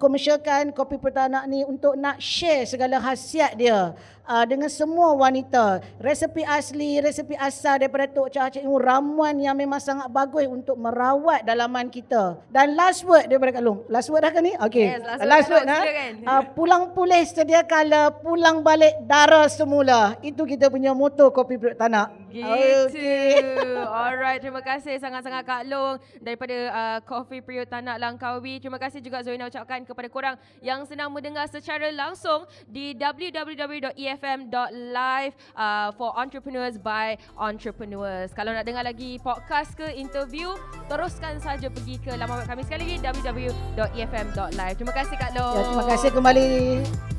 komersialkan 0.00 0.72
kopi 0.72 0.96
pertanak 0.96 1.44
ni 1.44 1.60
untuk 1.60 1.92
nak 1.92 2.16
share 2.24 2.64
segala 2.64 3.04
khasiat 3.04 3.52
dia 3.52 3.92
uh, 4.26 4.44
dengan 4.46 4.70
semua 4.70 5.14
wanita. 5.14 5.82
Resepi 5.98 6.42
asli, 6.46 6.98
resepi 7.02 7.34
asal 7.38 7.82
daripada 7.82 8.06
Tok 8.10 8.28
Cah 8.30 8.48
Cik 8.50 8.62
Imu, 8.62 8.78
ramuan 8.78 9.34
yang 9.38 9.56
memang 9.58 9.82
sangat 9.82 10.08
bagus 10.10 10.46
untuk 10.46 10.78
merawat 10.78 11.46
dalaman 11.46 11.90
kita. 11.90 12.38
Dan 12.50 12.74
last 12.78 13.02
word 13.06 13.26
daripada 13.26 13.58
Kak 13.58 13.64
Long. 13.64 13.80
Last 13.90 14.08
word 14.10 14.22
dah 14.22 14.32
ke 14.32 14.40
ni? 14.42 14.52
Okay. 14.58 14.86
Yes, 14.98 15.02
last, 15.02 15.20
last 15.26 15.48
word. 15.50 15.66
word 15.66 15.92
kan? 15.94 16.12
uh, 16.26 16.42
pulang 16.54 16.82
pulih 16.94 17.22
sedia 17.26 17.62
kala, 17.66 18.14
pulang 18.22 18.62
balik 18.62 18.94
darah 19.06 19.46
semula. 19.50 20.18
Itu 20.22 20.46
kita 20.46 20.70
punya 20.70 20.94
moto 20.94 21.30
Kopi 21.30 21.58
Perut 21.58 21.78
Tanah. 21.78 22.22
Gitu. 22.32 22.48
Okay. 22.88 23.44
Alright, 23.92 24.40
terima 24.40 24.64
kasih 24.64 24.96
sangat-sangat 24.96 25.44
Kak 25.44 25.62
Long 25.68 26.00
daripada 26.16 26.56
uh, 26.72 26.98
Coffee 27.04 27.44
Period 27.44 27.68
Tanah 27.68 28.00
Langkawi. 28.00 28.56
Terima 28.56 28.80
kasih 28.80 29.04
juga 29.04 29.20
Zoina 29.20 29.52
ucapkan 29.52 29.84
kepada 29.84 30.08
korang 30.08 30.36
yang 30.64 30.88
sedang 30.88 31.12
mendengar 31.12 31.44
secara 31.52 31.92
langsung 31.92 32.48
di 32.64 32.96
www.ef 32.96 34.11
bfm.live 34.12 35.32
uh, 35.56 35.88
for 35.96 36.12
entrepreneurs 36.16 36.76
by 36.76 37.16
entrepreneurs. 37.40 38.30
Kalau 38.36 38.52
nak 38.52 38.68
dengar 38.68 38.84
lagi 38.84 39.16
podcast 39.24 39.72
ke 39.72 39.96
interview, 39.96 40.52
teruskan 40.92 41.40
saja 41.40 41.72
pergi 41.72 41.96
ke 42.00 42.12
laman 42.12 42.44
web 42.44 42.48
kami 42.48 42.62
sekali 42.68 42.84
lagi 42.84 42.96
www.efm.live. 43.00 44.76
Terima 44.76 44.94
kasih 44.94 45.16
Kak 45.16 45.32
Long. 45.36 45.56
Ya, 45.56 45.62
terima 45.64 45.86
kasih 45.88 46.08
kembali. 46.12 47.11